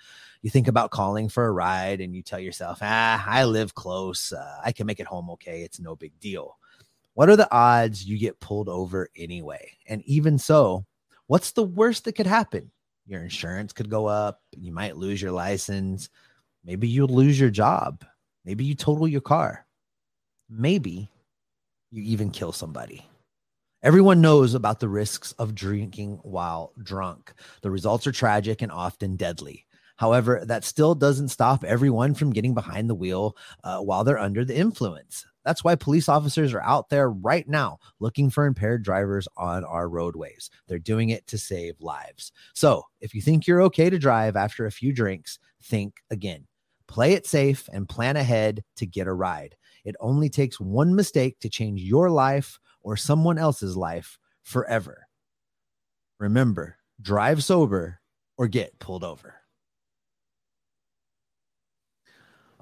you 0.41 0.49
think 0.49 0.67
about 0.67 0.91
calling 0.91 1.29
for 1.29 1.45
a 1.45 1.51
ride 1.53 2.01
and 2.01 2.13
you 2.13 2.21
tell 2.21 2.39
yourself, 2.39 2.79
ah, 2.81 3.23
I 3.25 3.45
live 3.45 3.75
close. 3.75 4.33
Uh, 4.33 4.59
I 4.63 4.73
can 4.73 4.85
make 4.85 4.99
it 4.99 5.07
home 5.07 5.29
okay. 5.31 5.61
It's 5.61 5.79
no 5.79 5.95
big 5.95 6.19
deal. 6.19 6.57
What 7.13 7.29
are 7.29 7.37
the 7.37 7.53
odds 7.53 8.03
you 8.03 8.17
get 8.17 8.41
pulled 8.41 8.67
over 8.67 9.09
anyway? 9.15 9.71
And 9.87 10.03
even 10.03 10.37
so, 10.37 10.85
what's 11.27 11.51
the 11.51 11.63
worst 11.63 12.03
that 12.05 12.13
could 12.13 12.27
happen? 12.27 12.71
Your 13.05 13.21
insurance 13.21 13.71
could 13.71 13.89
go 13.89 14.07
up. 14.07 14.41
You 14.51 14.73
might 14.73 14.97
lose 14.97 15.21
your 15.21 15.31
license. 15.31 16.09
Maybe 16.65 16.89
you'll 16.89 17.07
lose 17.07 17.39
your 17.39 17.51
job. 17.51 18.03
Maybe 18.43 18.65
you 18.65 18.75
total 18.75 19.07
your 19.07 19.21
car 19.21 19.65
maybe 20.53 21.09
you 21.91 22.03
even 22.03 22.29
kill 22.29 22.51
somebody. 22.51 23.05
Everyone 23.81 24.21
knows 24.21 24.53
about 24.53 24.79
the 24.79 24.87
risks 24.87 25.33
of 25.33 25.53
drinking 25.55 26.19
while 26.23 26.71
drunk. 26.81 27.33
The 27.61 27.71
results 27.71 28.07
are 28.07 28.13
tragic 28.13 28.61
and 28.61 28.71
often 28.71 29.15
deadly. 29.17 29.65
However, 29.97 30.43
that 30.45 30.63
still 30.63 30.95
doesn't 30.95 31.29
stop 31.29 31.63
everyone 31.63 32.13
from 32.13 32.31
getting 32.31 32.53
behind 32.53 32.89
the 32.89 32.95
wheel 32.95 33.35
uh, 33.63 33.79
while 33.79 34.03
they're 34.03 34.17
under 34.17 34.43
the 34.45 34.57
influence. 34.57 35.25
That's 35.43 35.63
why 35.63 35.75
police 35.75 36.07
officers 36.07 36.53
are 36.53 36.63
out 36.63 36.89
there 36.89 37.09
right 37.09 37.47
now 37.47 37.79
looking 37.99 38.29
for 38.29 38.45
impaired 38.45 38.83
drivers 38.83 39.27
on 39.35 39.65
our 39.65 39.89
roadways. 39.89 40.49
They're 40.67 40.79
doing 40.79 41.09
it 41.09 41.27
to 41.27 41.37
save 41.37 41.81
lives. 41.81 42.31
So 42.53 42.83
if 43.01 43.13
you 43.13 43.21
think 43.21 43.45
you're 43.45 43.61
okay 43.63 43.89
to 43.89 43.99
drive 43.99 44.35
after 44.35 44.65
a 44.65 44.71
few 44.71 44.93
drinks, 44.93 45.39
think 45.61 45.97
again. 46.09 46.47
Play 46.93 47.13
it 47.13 47.25
safe 47.25 47.67
and 47.73 47.89
plan 47.89 48.17
ahead 48.17 48.63
to 48.75 48.85
get 48.85 49.07
a 49.07 49.13
ride. 49.13 49.55
It 49.83 49.95
only 49.99 50.29
takes 50.29 50.59
one 50.59 50.93
mistake 50.93 51.39
to 51.39 51.49
change 51.49 51.81
your 51.81 52.11
life 52.11 52.59
or 52.81 52.95
someone 52.95 53.39
else's 53.39 53.75
life 53.75 54.19
forever. 54.43 55.07
remember, 56.19 56.77
drive 57.01 57.43
sober 57.43 57.99
or 58.37 58.47
get 58.47 58.77
pulled 58.77 59.03
over. 59.03 59.42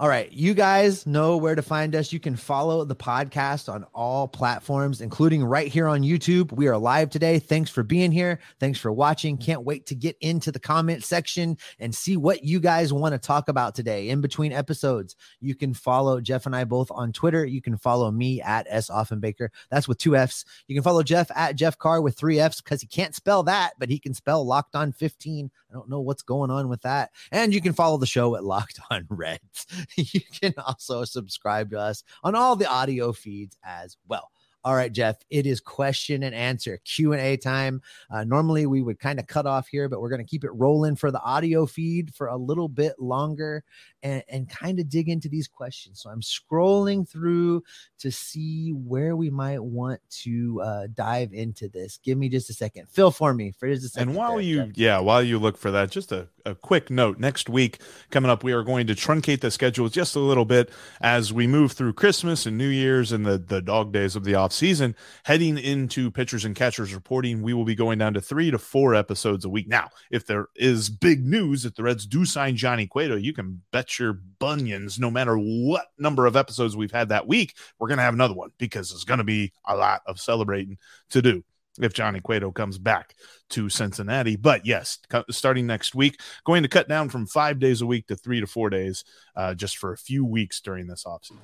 All 0.01 0.09
right. 0.09 0.31
You 0.31 0.55
guys 0.55 1.05
know 1.05 1.37
where 1.37 1.53
to 1.53 1.61
find 1.61 1.95
us. 1.95 2.11
You 2.11 2.19
can 2.19 2.35
follow 2.35 2.83
the 2.83 2.95
podcast 2.95 3.71
on 3.71 3.83
all 3.93 4.27
platforms, 4.27 4.99
including 4.99 5.43
right 5.45 5.67
here 5.67 5.87
on 5.87 6.01
YouTube. 6.01 6.51
We 6.53 6.67
are 6.67 6.75
live 6.75 7.11
today. 7.11 7.37
Thanks 7.37 7.69
for 7.69 7.83
being 7.83 8.11
here. 8.11 8.39
Thanks 8.59 8.79
for 8.79 8.91
watching. 8.91 9.37
Can't 9.37 9.63
wait 9.63 9.85
to 9.85 9.93
get 9.93 10.17
into 10.19 10.51
the 10.51 10.59
comment 10.59 11.03
section 11.03 11.55
and 11.77 11.93
see 11.93 12.17
what 12.17 12.43
you 12.43 12.59
guys 12.59 12.91
want 12.91 13.13
to 13.13 13.19
talk 13.19 13.47
about 13.47 13.75
today. 13.75 14.09
In 14.09 14.21
between 14.21 14.51
episodes, 14.51 15.15
you 15.39 15.53
can 15.53 15.71
follow 15.71 16.19
Jeff 16.19 16.47
and 16.47 16.55
I 16.55 16.63
both 16.63 16.89
on 16.89 17.13
Twitter. 17.13 17.45
You 17.45 17.61
can 17.61 17.77
follow 17.77 18.09
me 18.09 18.41
at 18.41 18.65
S. 18.71 18.89
Offenbaker. 18.89 19.49
That's 19.69 19.87
with 19.87 19.99
two 19.99 20.15
F's. 20.15 20.45
You 20.65 20.75
can 20.75 20.83
follow 20.83 21.03
Jeff 21.03 21.29
at 21.35 21.55
Jeff 21.57 21.77
Carr 21.77 22.01
with 22.01 22.17
three 22.17 22.39
F's 22.39 22.59
because 22.59 22.81
he 22.81 22.87
can't 22.87 23.13
spell 23.13 23.43
that, 23.43 23.73
but 23.77 23.89
he 23.89 23.99
can 23.99 24.15
spell 24.15 24.43
locked 24.43 24.75
on 24.75 24.93
15. 24.93 25.51
I 25.71 25.73
don't 25.73 25.89
know 25.89 26.01
what's 26.01 26.23
going 26.23 26.51
on 26.51 26.69
with 26.69 26.81
that. 26.81 27.11
And 27.31 27.53
you 27.53 27.61
can 27.61 27.73
follow 27.73 27.97
the 27.97 28.05
show 28.05 28.35
at 28.35 28.43
Locked 28.43 28.79
on 28.89 29.05
Reds. 29.09 29.67
you 30.13 30.21
can 30.41 30.53
also 30.65 31.03
subscribe 31.05 31.71
to 31.71 31.79
us 31.79 32.03
on 32.23 32.35
all 32.35 32.55
the 32.55 32.69
audio 32.69 33.11
feeds 33.11 33.57
as 33.63 33.97
well. 34.07 34.31
All 34.63 34.75
right, 34.75 34.91
Jeff, 34.91 35.17
it 35.29 35.47
is 35.47 35.59
question 35.59 36.23
and 36.23 36.35
answer 36.35 36.79
Q&A 36.85 37.35
time. 37.37 37.81
Uh, 38.11 38.23
normally 38.23 38.67
we 38.67 38.83
would 38.83 38.99
kind 38.99 39.19
of 39.19 39.25
cut 39.25 39.47
off 39.47 39.67
here, 39.67 39.89
but 39.89 40.01
we're 40.01 40.09
going 40.09 40.23
to 40.23 40.29
keep 40.29 40.43
it 40.43 40.51
rolling 40.51 40.95
for 40.95 41.09
the 41.09 41.21
audio 41.21 41.65
feed 41.65 42.13
for 42.13 42.27
a 42.27 42.37
little 42.37 42.69
bit 42.69 42.93
longer 42.99 43.63
and, 44.03 44.23
and 44.29 44.49
kind 44.49 44.79
of 44.79 44.89
dig 44.89 45.09
into 45.09 45.29
these 45.29 45.47
questions. 45.47 46.01
So 46.01 46.09
I'm 46.09 46.21
scrolling 46.21 47.07
through 47.07 47.63
to 47.99 48.11
see 48.11 48.71
where 48.71 49.15
we 49.15 49.29
might 49.29 49.63
want 49.63 49.99
to 50.21 50.61
uh, 50.61 50.87
dive 50.93 51.33
into 51.33 51.67
this. 51.67 51.99
Give 52.03 52.17
me 52.17 52.29
just 52.29 52.49
a 52.49 52.53
second. 52.53 52.87
Fill 52.89 53.11
for 53.11 53.33
me 53.33 53.51
for 53.51 53.67
just 53.67 53.85
a 53.85 53.89
second. 53.89 54.09
And 54.09 54.17
while 54.17 54.33
there, 54.33 54.41
you, 54.41 54.65
Jeff. 54.65 54.77
yeah, 54.77 54.99
while 54.99 55.23
you 55.23 55.39
look 55.39 55.57
for 55.57 55.71
that, 55.71 55.89
just 55.89 56.11
a, 56.11 56.27
a 56.45 56.55
quick 56.55 56.89
note. 56.89 57.19
Next 57.19 57.49
week 57.49 57.79
coming 58.09 58.29
up, 58.29 58.43
we 58.43 58.53
are 58.53 58.63
going 58.63 58.87
to 58.87 58.95
truncate 58.95 59.41
the 59.41 59.51
schedule 59.51 59.89
just 59.89 60.15
a 60.15 60.19
little 60.19 60.45
bit 60.45 60.69
as 60.99 61.33
we 61.33 61.47
move 61.47 61.71
through 61.71 61.93
Christmas 61.93 62.45
and 62.45 62.57
New 62.57 62.69
Year's 62.69 63.11
and 63.11 63.25
the, 63.25 63.37
the 63.37 63.61
dog 63.61 63.91
days 63.91 64.15
of 64.15 64.23
the 64.23 64.35
off 64.35 64.50
season. 64.51 64.95
Heading 65.23 65.57
into 65.57 66.11
pitchers 66.11 66.45
and 66.45 66.55
catchers 66.55 66.93
reporting, 66.93 67.41
we 67.41 67.53
will 67.53 67.65
be 67.65 67.75
going 67.75 67.97
down 67.97 68.13
to 68.13 68.21
three 68.21 68.51
to 68.51 68.57
four 68.57 68.95
episodes 68.95 69.45
a 69.45 69.49
week. 69.49 69.67
Now, 69.67 69.89
if 70.09 70.25
there 70.25 70.47
is 70.55 70.89
big 70.89 71.25
news 71.25 71.63
that 71.63 71.75
the 71.75 71.83
Reds 71.83 72.05
do 72.05 72.25
sign 72.25 72.55
Johnny 72.55 72.87
Cueto, 72.87 73.15
you 73.15 73.33
can 73.33 73.61
bet 73.71 73.99
your 73.99 74.13
bunions, 74.13 74.99
no 74.99 75.11
matter 75.11 75.35
what 75.35 75.87
number 75.97 76.25
of 76.25 76.35
episodes 76.35 76.75
we've 76.75 76.91
had 76.91 77.09
that 77.09 77.27
week, 77.27 77.55
we're 77.79 77.87
going 77.87 77.97
to 77.97 78.03
have 78.03 78.13
another 78.13 78.33
one 78.33 78.51
because 78.57 78.89
there's 78.89 79.03
going 79.03 79.19
to 79.19 79.23
be 79.23 79.51
a 79.67 79.75
lot 79.75 80.01
of 80.05 80.19
celebrating 80.19 80.77
to 81.09 81.21
do 81.21 81.43
if 81.79 81.93
Johnny 81.93 82.19
Cueto 82.19 82.51
comes 82.51 82.77
back 82.77 83.15
to 83.49 83.69
Cincinnati. 83.69 84.35
But 84.35 84.65
yes, 84.65 84.99
starting 85.29 85.67
next 85.67 85.95
week, 85.95 86.19
going 86.45 86.63
to 86.63 86.69
cut 86.69 86.87
down 86.87 87.09
from 87.09 87.27
five 87.27 87.59
days 87.59 87.81
a 87.81 87.85
week 87.85 88.07
to 88.07 88.15
three 88.15 88.39
to 88.39 88.47
four 88.47 88.69
days 88.69 89.03
uh, 89.35 89.53
just 89.53 89.77
for 89.77 89.93
a 89.93 89.97
few 89.97 90.25
weeks 90.25 90.59
during 90.59 90.87
this 90.87 91.05
offseason. 91.05 91.37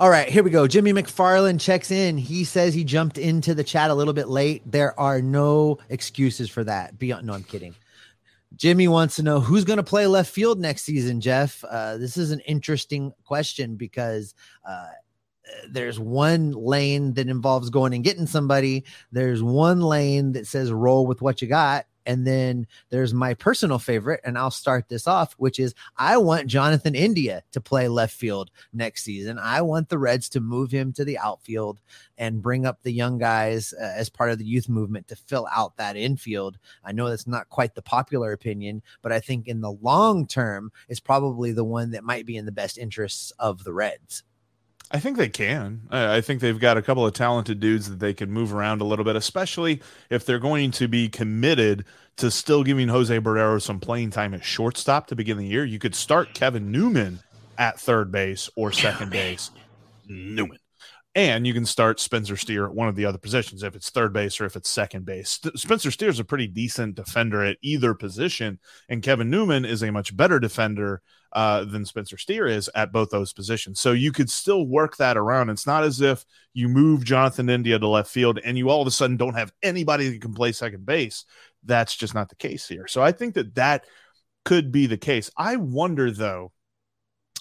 All 0.00 0.08
right, 0.08 0.30
here 0.30 0.42
we 0.42 0.48
go. 0.48 0.66
Jimmy 0.66 0.94
McFarland 0.94 1.60
checks 1.60 1.90
in. 1.90 2.16
He 2.16 2.44
says 2.44 2.72
he 2.72 2.84
jumped 2.84 3.18
into 3.18 3.54
the 3.54 3.62
chat 3.62 3.90
a 3.90 3.94
little 3.94 4.14
bit 4.14 4.28
late. 4.28 4.62
There 4.64 4.98
are 4.98 5.20
no 5.20 5.76
excuses 5.90 6.48
for 6.48 6.64
that. 6.64 6.98
Beyond, 6.98 7.26
no, 7.26 7.34
I'm 7.34 7.44
kidding. 7.44 7.74
Jimmy 8.56 8.88
wants 8.88 9.16
to 9.16 9.22
know 9.22 9.40
who's 9.40 9.64
going 9.64 9.76
to 9.76 9.82
play 9.82 10.06
left 10.06 10.30
field 10.30 10.58
next 10.58 10.84
season, 10.84 11.20
Jeff. 11.20 11.62
Uh, 11.64 11.98
this 11.98 12.16
is 12.16 12.30
an 12.30 12.40
interesting 12.40 13.12
question 13.24 13.76
because 13.76 14.34
uh, 14.66 14.86
there's 15.70 16.00
one 16.00 16.52
lane 16.52 17.12
that 17.12 17.28
involves 17.28 17.68
going 17.68 17.92
and 17.92 18.02
getting 18.02 18.26
somebody. 18.26 18.84
There's 19.12 19.42
one 19.42 19.82
lane 19.82 20.32
that 20.32 20.46
says 20.46 20.72
roll 20.72 21.06
with 21.06 21.20
what 21.20 21.42
you 21.42 21.48
got. 21.48 21.84
And 22.06 22.26
then 22.26 22.66
there's 22.88 23.12
my 23.12 23.34
personal 23.34 23.78
favorite, 23.78 24.20
and 24.24 24.38
I'll 24.38 24.50
start 24.50 24.88
this 24.88 25.06
off, 25.06 25.34
which 25.34 25.58
is 25.58 25.74
I 25.96 26.16
want 26.16 26.46
Jonathan 26.46 26.94
India 26.94 27.42
to 27.52 27.60
play 27.60 27.88
left 27.88 28.14
field 28.14 28.50
next 28.72 29.04
season. 29.04 29.38
I 29.38 29.62
want 29.62 29.88
the 29.88 29.98
Reds 29.98 30.28
to 30.30 30.40
move 30.40 30.70
him 30.70 30.92
to 30.94 31.04
the 31.04 31.18
outfield 31.18 31.80
and 32.18 32.42
bring 32.42 32.66
up 32.66 32.82
the 32.82 32.92
young 32.92 33.18
guys 33.18 33.74
uh, 33.80 33.92
as 33.96 34.08
part 34.08 34.30
of 34.30 34.38
the 34.38 34.44
youth 34.44 34.68
movement 34.68 35.08
to 35.08 35.16
fill 35.16 35.46
out 35.52 35.76
that 35.76 35.96
infield. 35.96 36.58
I 36.84 36.92
know 36.92 37.08
that's 37.08 37.26
not 37.26 37.48
quite 37.48 37.74
the 37.74 37.82
popular 37.82 38.32
opinion, 38.32 38.82
but 39.02 39.12
I 39.12 39.20
think 39.20 39.46
in 39.46 39.60
the 39.60 39.72
long 39.72 40.26
term, 40.26 40.72
it's 40.88 41.00
probably 41.00 41.52
the 41.52 41.64
one 41.64 41.90
that 41.92 42.04
might 42.04 42.26
be 42.26 42.36
in 42.36 42.46
the 42.46 42.52
best 42.52 42.78
interests 42.78 43.32
of 43.38 43.64
the 43.64 43.72
Reds. 43.72 44.22
I 44.90 44.98
think 44.98 45.16
they 45.16 45.28
can. 45.28 45.82
I 45.90 46.16
I 46.16 46.20
think 46.20 46.40
they've 46.40 46.58
got 46.58 46.76
a 46.76 46.82
couple 46.82 47.06
of 47.06 47.12
talented 47.12 47.60
dudes 47.60 47.88
that 47.88 48.00
they 48.00 48.12
can 48.12 48.30
move 48.30 48.52
around 48.52 48.80
a 48.80 48.84
little 48.84 49.04
bit, 49.04 49.16
especially 49.16 49.80
if 50.08 50.26
they're 50.26 50.40
going 50.40 50.72
to 50.72 50.88
be 50.88 51.08
committed 51.08 51.84
to 52.16 52.30
still 52.30 52.64
giving 52.64 52.88
Jose 52.88 53.16
Barrero 53.18 53.62
some 53.62 53.80
playing 53.80 54.10
time 54.10 54.34
at 54.34 54.44
shortstop 54.44 55.06
to 55.06 55.16
begin 55.16 55.38
the 55.38 55.46
year. 55.46 55.64
You 55.64 55.78
could 55.78 55.94
start 55.94 56.34
Kevin 56.34 56.72
Newman 56.72 57.20
at 57.56 57.78
third 57.78 58.10
base 58.10 58.50
or 58.56 58.72
second 58.72 59.10
base. 59.10 59.50
Newman. 60.08 60.58
And 61.16 61.44
you 61.44 61.52
can 61.52 61.66
start 61.66 61.98
Spencer 61.98 62.36
Steer 62.36 62.66
at 62.66 62.74
one 62.74 62.86
of 62.86 62.94
the 62.94 63.04
other 63.04 63.18
positions 63.18 63.64
if 63.64 63.74
it's 63.74 63.90
third 63.90 64.12
base 64.12 64.40
or 64.40 64.44
if 64.44 64.54
it's 64.54 64.70
second 64.70 65.04
base. 65.04 65.40
Spencer 65.56 65.90
Steer 65.90 66.08
is 66.08 66.20
a 66.20 66.24
pretty 66.24 66.46
decent 66.46 66.94
defender 66.94 67.42
at 67.44 67.58
either 67.62 67.94
position, 67.94 68.60
and 68.88 69.02
Kevin 69.02 69.28
Newman 69.28 69.64
is 69.64 69.82
a 69.82 69.90
much 69.90 70.16
better 70.16 70.38
defender 70.38 71.02
uh, 71.32 71.64
than 71.64 71.84
Spencer 71.84 72.16
Steer 72.16 72.46
is 72.46 72.70
at 72.74 72.92
both 72.92 73.10
those 73.10 73.32
positions. 73.32 73.80
So 73.80 73.92
you 73.92 74.12
could 74.12 74.30
still 74.30 74.66
work 74.66 74.96
that 74.96 75.16
around. 75.16 75.50
It's 75.50 75.66
not 75.66 75.84
as 75.84 76.00
if 76.00 76.24
you 76.54 76.68
move 76.68 77.04
Jonathan 77.04 77.48
India 77.48 77.78
to 77.78 77.86
left 77.86 78.10
field 78.10 78.40
and 78.44 78.58
you 78.58 78.68
all 78.68 78.80
of 78.80 78.86
a 78.86 78.90
sudden 78.90 79.16
don't 79.16 79.36
have 79.36 79.52
anybody 79.62 80.08
that 80.08 80.20
can 80.20 80.34
play 80.34 80.52
second 80.52 80.86
base. 80.86 81.24
That's 81.64 81.96
just 81.96 82.14
not 82.14 82.28
the 82.28 82.36
case 82.36 82.66
here. 82.66 82.86
So 82.86 83.02
I 83.02 83.12
think 83.12 83.34
that 83.34 83.54
that 83.54 83.84
could 84.44 84.72
be 84.72 84.86
the 84.86 84.96
case. 84.96 85.30
I 85.36 85.56
wonder 85.56 86.10
though 86.10 86.52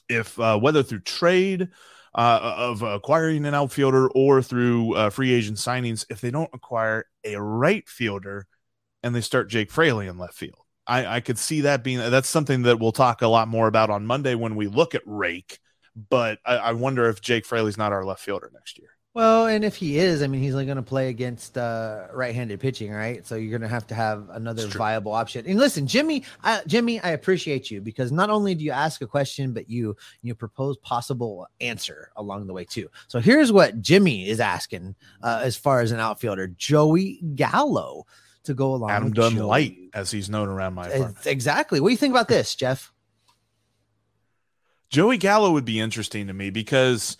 if 0.07 0.39
uh, 0.39 0.59
whether 0.59 0.83
through 0.83 1.01
trade 1.01 1.69
uh, 2.15 2.39
of 2.41 2.81
acquiring 2.81 3.45
an 3.45 3.53
outfielder 3.53 4.09
or 4.09 4.41
through 4.41 4.95
uh, 4.95 5.09
free 5.09 5.33
agent 5.33 5.57
signings, 5.57 6.05
if 6.09 6.21
they 6.21 6.31
don't 6.31 6.49
acquire 6.53 7.05
a 7.23 7.39
right 7.41 7.87
fielder 7.87 8.47
and 9.03 9.15
they 9.15 9.21
start 9.21 9.49
Jake 9.49 9.71
Fraley 9.71 10.07
in 10.07 10.17
left 10.17 10.33
field. 10.33 10.59
I, 10.87 11.17
I 11.17 11.19
could 11.19 11.37
see 11.37 11.61
that 11.61 11.83
being 11.83 11.99
that's 11.99 12.27
something 12.27 12.63
that 12.63 12.79
we'll 12.79 12.91
talk 12.91 13.21
a 13.21 13.27
lot 13.27 13.47
more 13.47 13.67
about 13.67 13.89
on 13.89 14.07
Monday 14.07 14.33
when 14.35 14.55
we 14.55 14.67
look 14.67 14.95
at 14.95 15.03
Rake. 15.05 15.59
But 16.09 16.39
I, 16.45 16.55
I 16.55 16.71
wonder 16.73 17.07
if 17.09 17.21
Jake 17.21 17.45
Fraley's 17.45 17.77
not 17.77 17.93
our 17.93 18.03
left 18.03 18.21
fielder 18.21 18.49
next 18.53 18.79
year. 18.79 18.89
Well, 19.19 19.47
and 19.47 19.65
if 19.65 19.75
he 19.75 19.97
is, 19.97 20.23
I 20.23 20.27
mean, 20.27 20.41
he's 20.41 20.53
only 20.53 20.65
going 20.65 20.77
to 20.77 20.81
play 20.81 21.09
against 21.09 21.57
uh, 21.57 22.07
right-handed 22.13 22.57
pitching, 22.61 22.93
right? 22.93 23.27
So 23.27 23.35
you're 23.35 23.49
going 23.49 23.63
to 23.63 23.67
have 23.67 23.85
to 23.87 23.93
have 23.93 24.29
another 24.29 24.65
viable 24.67 25.11
option. 25.11 25.45
And 25.45 25.59
listen, 25.59 25.87
Jimmy, 25.87 26.23
I, 26.41 26.61
Jimmy, 26.67 27.01
I 27.01 27.09
appreciate 27.09 27.69
you 27.69 27.81
because 27.81 28.13
not 28.13 28.29
only 28.29 28.55
do 28.55 28.63
you 28.63 28.71
ask 28.71 29.01
a 29.01 29.07
question, 29.07 29.51
but 29.51 29.69
you 29.69 29.97
you 30.21 30.35
propose 30.35 30.77
possible 30.77 31.45
answer 31.59 32.11
along 32.15 32.47
the 32.47 32.53
way 32.53 32.63
too. 32.63 32.87
So 33.09 33.19
here's 33.19 33.51
what 33.51 33.81
Jimmy 33.81 34.25
is 34.25 34.39
asking 34.39 34.95
uh, 35.21 35.41
as 35.43 35.57
far 35.57 35.81
as 35.81 35.91
an 35.91 35.99
outfielder: 35.99 36.47
Joey 36.55 37.19
Gallo 37.35 38.05
to 38.43 38.53
go 38.53 38.73
along. 38.73 38.91
Adam 38.91 39.11
Dunn 39.11 39.33
Joey. 39.33 39.41
Light, 39.41 39.77
as 39.93 40.11
he's 40.11 40.29
known 40.29 40.47
around 40.47 40.75
my 40.75 40.87
apartment. 40.87 41.27
Exactly. 41.27 41.81
What 41.81 41.89
do 41.89 41.91
you 41.91 41.97
think 41.97 42.13
about 42.13 42.29
this, 42.29 42.55
Jeff? 42.55 42.93
Joey 44.89 45.17
Gallo 45.17 45.51
would 45.51 45.65
be 45.65 45.77
interesting 45.77 46.27
to 46.27 46.33
me 46.33 46.51
because 46.51 47.17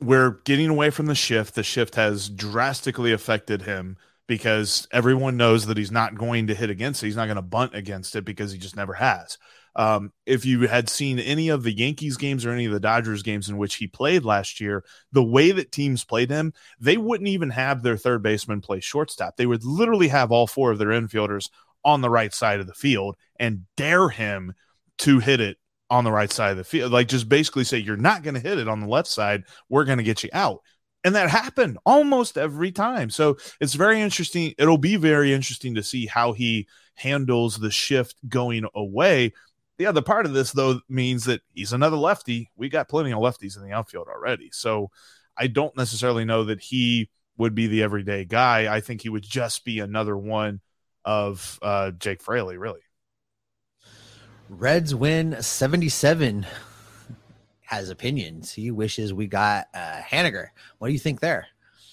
we're 0.00 0.40
getting 0.44 0.68
away 0.68 0.90
from 0.90 1.06
the 1.06 1.14
shift. 1.14 1.54
The 1.54 1.62
shift 1.62 1.94
has 1.94 2.28
drastically 2.28 3.12
affected 3.12 3.62
him 3.62 3.96
because 4.26 4.86
everyone 4.92 5.36
knows 5.36 5.66
that 5.66 5.76
he's 5.76 5.90
not 5.90 6.14
going 6.14 6.46
to 6.46 6.54
hit 6.54 6.70
against 6.70 7.02
it. 7.02 7.06
He's 7.06 7.16
not 7.16 7.26
going 7.26 7.36
to 7.36 7.42
bunt 7.42 7.74
against 7.74 8.14
it 8.16 8.24
because 8.24 8.52
he 8.52 8.58
just 8.58 8.76
never 8.76 8.94
has. 8.94 9.38
Um, 9.76 10.12
if 10.26 10.44
you 10.44 10.66
had 10.68 10.88
seen 10.88 11.18
any 11.18 11.48
of 11.48 11.62
the 11.62 11.72
Yankees 11.72 12.16
games 12.16 12.44
or 12.44 12.50
any 12.50 12.66
of 12.66 12.72
the 12.72 12.80
Dodgers 12.80 13.22
games 13.22 13.48
in 13.48 13.56
which 13.56 13.76
he 13.76 13.86
played 13.86 14.24
last 14.24 14.60
year, 14.60 14.84
the 15.12 15.22
way 15.22 15.52
that 15.52 15.72
teams 15.72 16.04
played 16.04 16.30
him, 16.30 16.52
they 16.80 16.96
wouldn't 16.96 17.28
even 17.28 17.50
have 17.50 17.82
their 17.82 17.96
third 17.96 18.22
baseman 18.22 18.60
play 18.60 18.80
shortstop. 18.80 19.36
They 19.36 19.46
would 19.46 19.64
literally 19.64 20.08
have 20.08 20.32
all 20.32 20.46
four 20.46 20.70
of 20.70 20.78
their 20.78 20.88
infielders 20.88 21.50
on 21.84 22.00
the 22.00 22.10
right 22.10 22.34
side 22.34 22.60
of 22.60 22.66
the 22.66 22.74
field 22.74 23.16
and 23.38 23.64
dare 23.76 24.08
him 24.08 24.54
to 24.98 25.18
hit 25.18 25.40
it 25.40 25.56
on 25.90 26.04
the 26.04 26.12
right 26.12 26.32
side 26.32 26.52
of 26.52 26.56
the 26.56 26.64
field. 26.64 26.92
Like 26.92 27.08
just 27.08 27.28
basically 27.28 27.64
say, 27.64 27.78
you're 27.78 27.96
not 27.96 28.22
going 28.22 28.34
to 28.34 28.40
hit 28.40 28.58
it 28.58 28.68
on 28.68 28.80
the 28.80 28.86
left 28.86 29.08
side. 29.08 29.44
We're 29.68 29.84
going 29.84 29.98
to 29.98 30.04
get 30.04 30.22
you 30.22 30.30
out. 30.32 30.62
And 31.02 31.14
that 31.14 31.30
happened 31.30 31.78
almost 31.84 32.38
every 32.38 32.72
time. 32.72 33.10
So 33.10 33.38
it's 33.60 33.74
very 33.74 34.00
interesting. 34.00 34.54
It'll 34.58 34.78
be 34.78 34.96
very 34.96 35.32
interesting 35.32 35.74
to 35.74 35.82
see 35.82 36.06
how 36.06 36.32
he 36.32 36.68
handles 36.94 37.58
the 37.58 37.70
shift 37.70 38.16
going 38.28 38.66
away. 38.74 39.32
The 39.78 39.86
other 39.86 40.02
part 40.02 40.26
of 40.26 40.34
this, 40.34 40.52
though, 40.52 40.80
means 40.90 41.24
that 41.24 41.40
he's 41.54 41.72
another 41.72 41.96
lefty. 41.96 42.50
We 42.54 42.68
got 42.68 42.90
plenty 42.90 43.12
of 43.12 43.18
lefties 43.18 43.56
in 43.56 43.64
the 43.64 43.72
outfield 43.72 44.08
already. 44.08 44.50
So 44.52 44.90
I 45.38 45.46
don't 45.46 45.74
necessarily 45.76 46.26
know 46.26 46.44
that 46.44 46.60
he 46.60 47.08
would 47.38 47.54
be 47.54 47.66
the 47.66 47.82
everyday 47.82 48.26
guy. 48.26 48.72
I 48.72 48.80
think 48.80 49.00
he 49.00 49.08
would 49.08 49.22
just 49.22 49.64
be 49.64 49.78
another 49.78 50.16
one 50.16 50.60
of 51.02 51.58
uh, 51.62 51.92
Jake 51.92 52.20
Fraley, 52.20 52.58
really. 52.58 52.80
Reds 54.50 54.94
win 54.96 55.40
77 55.40 56.44
has 57.62 57.88
opinions. 57.88 58.52
He 58.52 58.72
wishes 58.72 59.14
we 59.14 59.28
got 59.28 59.68
uh 59.72 60.00
Haniger. 60.00 60.48
What 60.78 60.88
do 60.88 60.92
you 60.92 60.98
think 60.98 61.20
there? 61.20 61.46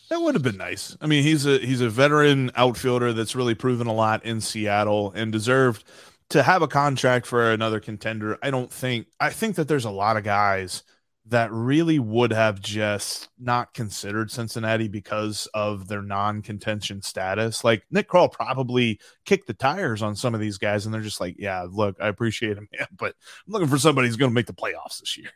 That 0.10 0.22
would 0.22 0.34
have 0.36 0.44
been 0.44 0.58
nice. 0.58 0.98
I 1.00 1.06
mean, 1.06 1.24
he's 1.24 1.46
a 1.46 1.60
he's 1.60 1.82
a 1.82 1.90
veteran 1.90 2.50
outfielder 2.56 3.14
that's 3.14 3.36
really 3.36 3.54
proven 3.54 3.86
a 3.86 3.94
lot 3.94 4.26
in 4.26 4.42
Seattle 4.42 5.12
and 5.16 5.32
deserved 5.32 5.84
to 6.30 6.42
have 6.42 6.64
a 6.64 6.68
contract 6.68 7.28
for 7.28 7.52
another 7.52 7.80
contender. 7.80 8.40
I 8.42 8.50
don't 8.50 8.72
think 8.72 9.06
I 9.20 9.30
think 9.30 9.56
that 9.58 9.68
there's 9.68 9.86
a 9.86 9.92
lot 9.92 10.18
of 10.18 10.24
guys 10.24 10.82
that 11.30 11.52
really 11.52 12.00
would 12.00 12.32
have 12.32 12.62
just 12.62 13.30
not 13.38 13.74
considered 13.74 14.32
Cincinnati 14.32 14.88
because 14.88 15.48
of 15.54 15.88
their 15.88 16.02
non-contention 16.02 17.02
status. 17.02 17.64
Like 17.64 17.84
Nick 17.92 18.08
Krall 18.10 18.32
probably 18.32 19.00
kicked 19.26 19.48
the 19.48 19.54
tires 19.54 20.02
on 20.02 20.16
some 20.16 20.34
of 20.34 20.40
these 20.40 20.58
guys, 20.58 20.86
and 20.86 20.94
they're 20.94 21.02
just 21.02 21.20
like, 21.20 21.36
"Yeah, 21.38 21.66
look, 21.70 21.98
I 22.00 22.08
appreciate 22.08 22.58
him, 22.58 22.70
man, 22.78 22.88
but 22.98 23.16
I'm 23.46 23.54
looking 23.54 23.68
for 23.68 23.78
somebody 23.78 24.08
who's 24.08 24.18
going 24.18 24.32
to 24.32 24.36
make 24.36 24.48
the 24.48 24.54
playoffs 24.54 25.00
this 25.00 25.18
year." 25.18 25.32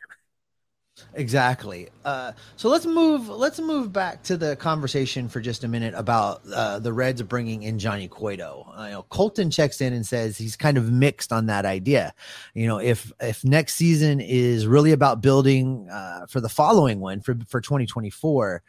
Exactly. 1.14 1.88
Uh, 2.04 2.32
so 2.56 2.68
let's 2.68 2.86
move. 2.86 3.28
Let's 3.28 3.58
move 3.58 3.92
back 3.92 4.22
to 4.24 4.36
the 4.36 4.56
conversation 4.56 5.28
for 5.28 5.40
just 5.40 5.64
a 5.64 5.68
minute 5.68 5.94
about 5.94 6.42
uh, 6.54 6.78
the 6.78 6.92
Reds 6.92 7.22
bringing 7.22 7.62
in 7.62 7.78
Johnny 7.78 8.08
Cueto. 8.08 8.70
Uh, 8.76 8.84
you 8.84 8.90
know, 8.90 9.02
Colton 9.04 9.50
checks 9.50 9.80
in 9.80 9.92
and 9.92 10.06
says 10.06 10.36
he's 10.36 10.56
kind 10.56 10.76
of 10.76 10.90
mixed 10.90 11.32
on 11.32 11.46
that 11.46 11.64
idea. 11.64 12.14
You 12.54 12.66
know, 12.66 12.78
if 12.78 13.12
if 13.20 13.44
next 13.44 13.74
season 13.74 14.20
is 14.20 14.66
really 14.66 14.92
about 14.92 15.22
building 15.22 15.88
uh, 15.90 16.26
for 16.26 16.40
the 16.40 16.48
following 16.48 17.00
one 17.00 17.20
for 17.20 17.36
for 17.46 17.60
2024, 17.60 18.62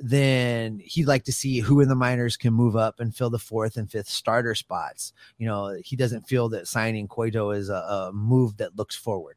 then 0.00 0.80
he'd 0.84 1.06
like 1.06 1.24
to 1.24 1.32
see 1.32 1.60
who 1.60 1.80
in 1.80 1.88
the 1.88 1.94
minors 1.94 2.36
can 2.36 2.52
move 2.52 2.76
up 2.76 3.00
and 3.00 3.14
fill 3.14 3.30
the 3.30 3.38
fourth 3.38 3.76
and 3.76 3.90
fifth 3.90 4.08
starter 4.08 4.54
spots. 4.54 5.12
You 5.38 5.46
know, 5.46 5.78
he 5.84 5.96
doesn't 5.96 6.28
feel 6.28 6.48
that 6.50 6.68
signing 6.68 7.08
Cueto 7.08 7.50
is 7.50 7.68
a, 7.68 7.74
a 7.74 8.10
move 8.12 8.56
that 8.58 8.76
looks 8.76 8.96
forward 8.96 9.36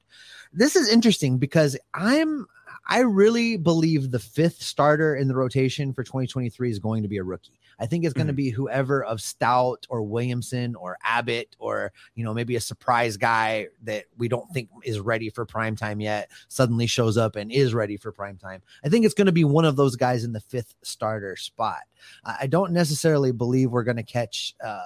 this 0.54 0.76
is 0.76 0.90
interesting 0.90 1.38
because 1.38 1.78
I'm 1.94 2.48
I 2.92 3.00
really 3.00 3.56
believe 3.56 4.12
the 4.12 4.20
fifth 4.20 4.62
starter 4.62 5.16
in 5.16 5.30
the 5.30 5.34
rotation 5.34 5.94
for 5.94 6.04
2023 6.04 6.70
is 6.70 6.78
going 6.78 7.04
to 7.04 7.08
be 7.08 7.20
a 7.20 7.24
rookie. 7.24 7.58
I 7.80 7.86
think 7.86 8.04
it's 8.04 8.14
going 8.14 8.28
to 8.28 8.34
mm-hmm. 8.34 8.36
be 8.36 8.50
whoever 8.50 9.02
of 9.06 9.20
Stoudt 9.20 9.86
or 9.88 10.02
Williamson 10.02 10.76
or 10.76 10.98
Abbott 11.02 11.56
or 11.58 11.94
you 12.16 12.26
know 12.26 12.34
maybe 12.34 12.58
a 12.58 12.60
surprise 12.60 13.16
guy 13.16 13.68
that 13.84 14.08
we 14.18 14.28
don't 14.28 14.52
think 14.52 14.68
is 14.84 15.00
ready 15.00 15.30
for 15.30 15.46
prime 15.46 15.78
time 15.78 16.02
yet 16.02 16.32
suddenly 16.50 16.86
shows 16.86 17.16
up 17.16 17.38
and 17.38 17.50
is 17.50 17.74
ready 17.74 17.96
for 17.96 18.12
prime 18.12 18.36
time. 18.36 18.62
I 18.84 18.90
think 18.90 19.06
it's 19.06 19.14
going 19.14 19.28
to 19.28 19.32
be 19.32 19.46
one 19.46 19.64
of 19.64 19.78
those 19.78 19.96
guys 19.96 20.26
in 20.26 20.34
the 20.34 20.42
fifth 20.42 20.76
starter 20.84 21.38
spot. 21.38 21.84
I 22.26 22.48
don't 22.48 22.74
necessarily 22.74 23.32
believe 23.32 23.72
we're 23.72 23.84
going 23.84 23.96
to 23.96 24.04
catch 24.04 24.54
uh, 24.62 24.82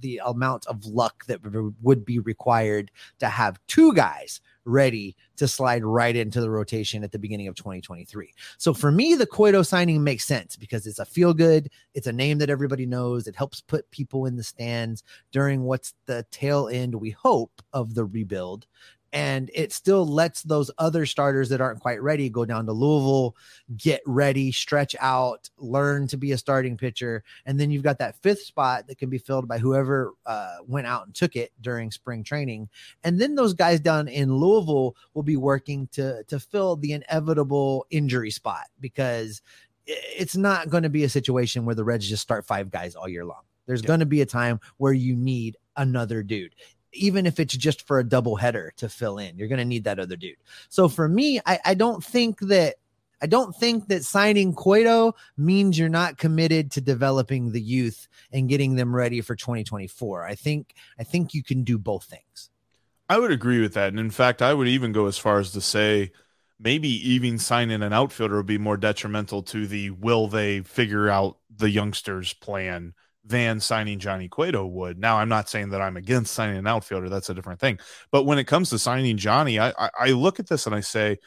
the 0.00 0.20
amount 0.24 0.66
of 0.66 0.84
luck 0.86 1.24
that 1.26 1.38
would 1.82 2.04
be 2.04 2.18
required 2.18 2.90
to 3.20 3.28
have 3.28 3.60
two 3.68 3.94
guys 3.94 4.40
ready 4.64 5.16
to 5.36 5.48
slide 5.48 5.84
right 5.84 6.16
into 6.16 6.40
the 6.40 6.50
rotation 6.50 7.04
at 7.04 7.12
the 7.12 7.18
beginning 7.18 7.48
of 7.48 7.54
2023. 7.54 8.32
So 8.58 8.72
for 8.72 8.90
me, 8.90 9.14
the 9.14 9.26
Cueto 9.26 9.62
signing 9.62 10.02
makes 10.02 10.24
sense 10.24 10.56
because 10.56 10.86
it's 10.86 10.98
a 10.98 11.04
feel 11.04 11.34
good, 11.34 11.70
it's 11.94 12.06
a 12.06 12.12
name 12.12 12.38
that 12.38 12.50
everybody 12.50 12.86
knows. 12.86 13.26
It 13.26 13.36
helps 13.36 13.60
put 13.60 13.90
people 13.90 14.26
in 14.26 14.36
the 14.36 14.42
stands 14.42 15.02
during 15.32 15.62
what's 15.62 15.94
the 16.06 16.24
tail 16.30 16.68
end, 16.68 16.94
we 16.94 17.10
hope, 17.10 17.62
of 17.72 17.94
the 17.94 18.04
rebuild 18.04 18.66
and 19.14 19.48
it 19.54 19.72
still 19.72 20.04
lets 20.04 20.42
those 20.42 20.72
other 20.76 21.06
starters 21.06 21.48
that 21.48 21.60
aren't 21.60 21.78
quite 21.78 22.02
ready 22.02 22.28
go 22.28 22.44
down 22.44 22.66
to 22.66 22.72
Louisville, 22.72 23.36
get 23.76 24.02
ready, 24.06 24.50
stretch 24.50 24.96
out, 25.00 25.48
learn 25.56 26.08
to 26.08 26.16
be 26.16 26.32
a 26.32 26.38
starting 26.38 26.76
pitcher, 26.76 27.22
and 27.46 27.58
then 27.58 27.70
you've 27.70 27.84
got 27.84 27.98
that 27.98 28.16
fifth 28.22 28.42
spot 28.42 28.88
that 28.88 28.98
can 28.98 29.08
be 29.08 29.18
filled 29.18 29.46
by 29.46 29.58
whoever 29.58 30.14
uh, 30.26 30.56
went 30.66 30.88
out 30.88 31.06
and 31.06 31.14
took 31.14 31.36
it 31.36 31.52
during 31.60 31.92
spring 31.92 32.24
training, 32.24 32.68
and 33.04 33.20
then 33.20 33.36
those 33.36 33.54
guys 33.54 33.78
down 33.78 34.08
in 34.08 34.34
Louisville 34.34 34.96
will 35.14 35.22
be 35.22 35.36
working 35.36 35.86
to 35.92 36.24
to 36.24 36.40
fill 36.40 36.74
the 36.74 36.92
inevitable 36.92 37.86
injury 37.90 38.32
spot 38.32 38.66
because 38.80 39.40
it's 39.86 40.36
not 40.36 40.70
going 40.70 40.82
to 40.82 40.88
be 40.88 41.04
a 41.04 41.08
situation 41.08 41.64
where 41.64 41.74
the 41.74 41.84
Reds 41.84 42.08
just 42.08 42.22
start 42.22 42.44
five 42.44 42.70
guys 42.70 42.96
all 42.96 43.08
year 43.08 43.24
long. 43.24 43.42
There's 43.66 43.82
yeah. 43.82 43.88
going 43.88 44.00
to 44.00 44.06
be 44.06 44.22
a 44.22 44.26
time 44.26 44.60
where 44.78 44.92
you 44.92 45.14
need 45.14 45.56
another 45.76 46.22
dude 46.22 46.54
even 46.94 47.26
if 47.26 47.40
it's 47.40 47.56
just 47.56 47.86
for 47.86 47.98
a 47.98 48.04
double 48.04 48.36
header 48.36 48.72
to 48.76 48.88
fill 48.88 49.18
in. 49.18 49.36
You're 49.36 49.48
going 49.48 49.58
to 49.58 49.64
need 49.64 49.84
that 49.84 49.98
other 49.98 50.16
dude. 50.16 50.36
So 50.68 50.88
for 50.88 51.08
me, 51.08 51.40
I, 51.46 51.58
I 51.64 51.74
don't 51.74 52.02
think 52.02 52.40
that 52.40 52.76
I 53.22 53.26
don't 53.26 53.54
think 53.56 53.88
that 53.88 54.04
signing 54.04 54.52
Cueto 54.52 55.14
means 55.36 55.78
you're 55.78 55.88
not 55.88 56.18
committed 56.18 56.70
to 56.72 56.80
developing 56.80 57.52
the 57.52 57.60
youth 57.60 58.06
and 58.32 58.48
getting 58.48 58.74
them 58.74 58.94
ready 58.94 59.20
for 59.22 59.34
2024. 59.34 60.24
I 60.24 60.34
think 60.34 60.74
I 60.98 61.04
think 61.04 61.32
you 61.32 61.42
can 61.42 61.64
do 61.64 61.78
both 61.78 62.04
things. 62.04 62.50
I 63.08 63.18
would 63.18 63.30
agree 63.30 63.60
with 63.60 63.74
that. 63.74 63.88
And 63.88 64.00
in 64.00 64.10
fact, 64.10 64.42
I 64.42 64.52
would 64.52 64.68
even 64.68 64.92
go 64.92 65.06
as 65.06 65.18
far 65.18 65.38
as 65.38 65.52
to 65.52 65.60
say 65.60 66.12
maybe 66.58 66.88
even 67.08 67.38
signing 67.38 67.82
an 67.82 67.92
outfielder 67.92 68.36
would 68.36 68.46
be 68.46 68.58
more 68.58 68.76
detrimental 68.76 69.42
to 69.42 69.66
the 69.66 69.90
will 69.90 70.28
they 70.28 70.60
figure 70.60 71.08
out 71.08 71.38
the 71.54 71.70
youngsters 71.70 72.32
plan 72.34 72.94
than 73.26 73.58
signing 73.58 73.98
Johnny 73.98 74.28
Cueto 74.28 74.66
would. 74.66 74.98
Now, 74.98 75.16
I'm 75.16 75.30
not 75.30 75.48
saying 75.48 75.70
that 75.70 75.80
I'm 75.80 75.96
against 75.96 76.34
signing 76.34 76.58
an 76.58 76.66
outfielder. 76.66 77.08
That's 77.08 77.30
a 77.30 77.34
different 77.34 77.58
thing. 77.58 77.78
But 78.12 78.24
when 78.24 78.38
it 78.38 78.44
comes 78.44 78.68
to 78.70 78.78
signing 78.78 79.16
Johnny, 79.16 79.58
I, 79.58 79.70
I, 79.70 79.90
I 79.98 80.10
look 80.10 80.40
at 80.40 80.48
this 80.48 80.66
and 80.66 80.74
I 80.74 80.80
say, 80.80 81.18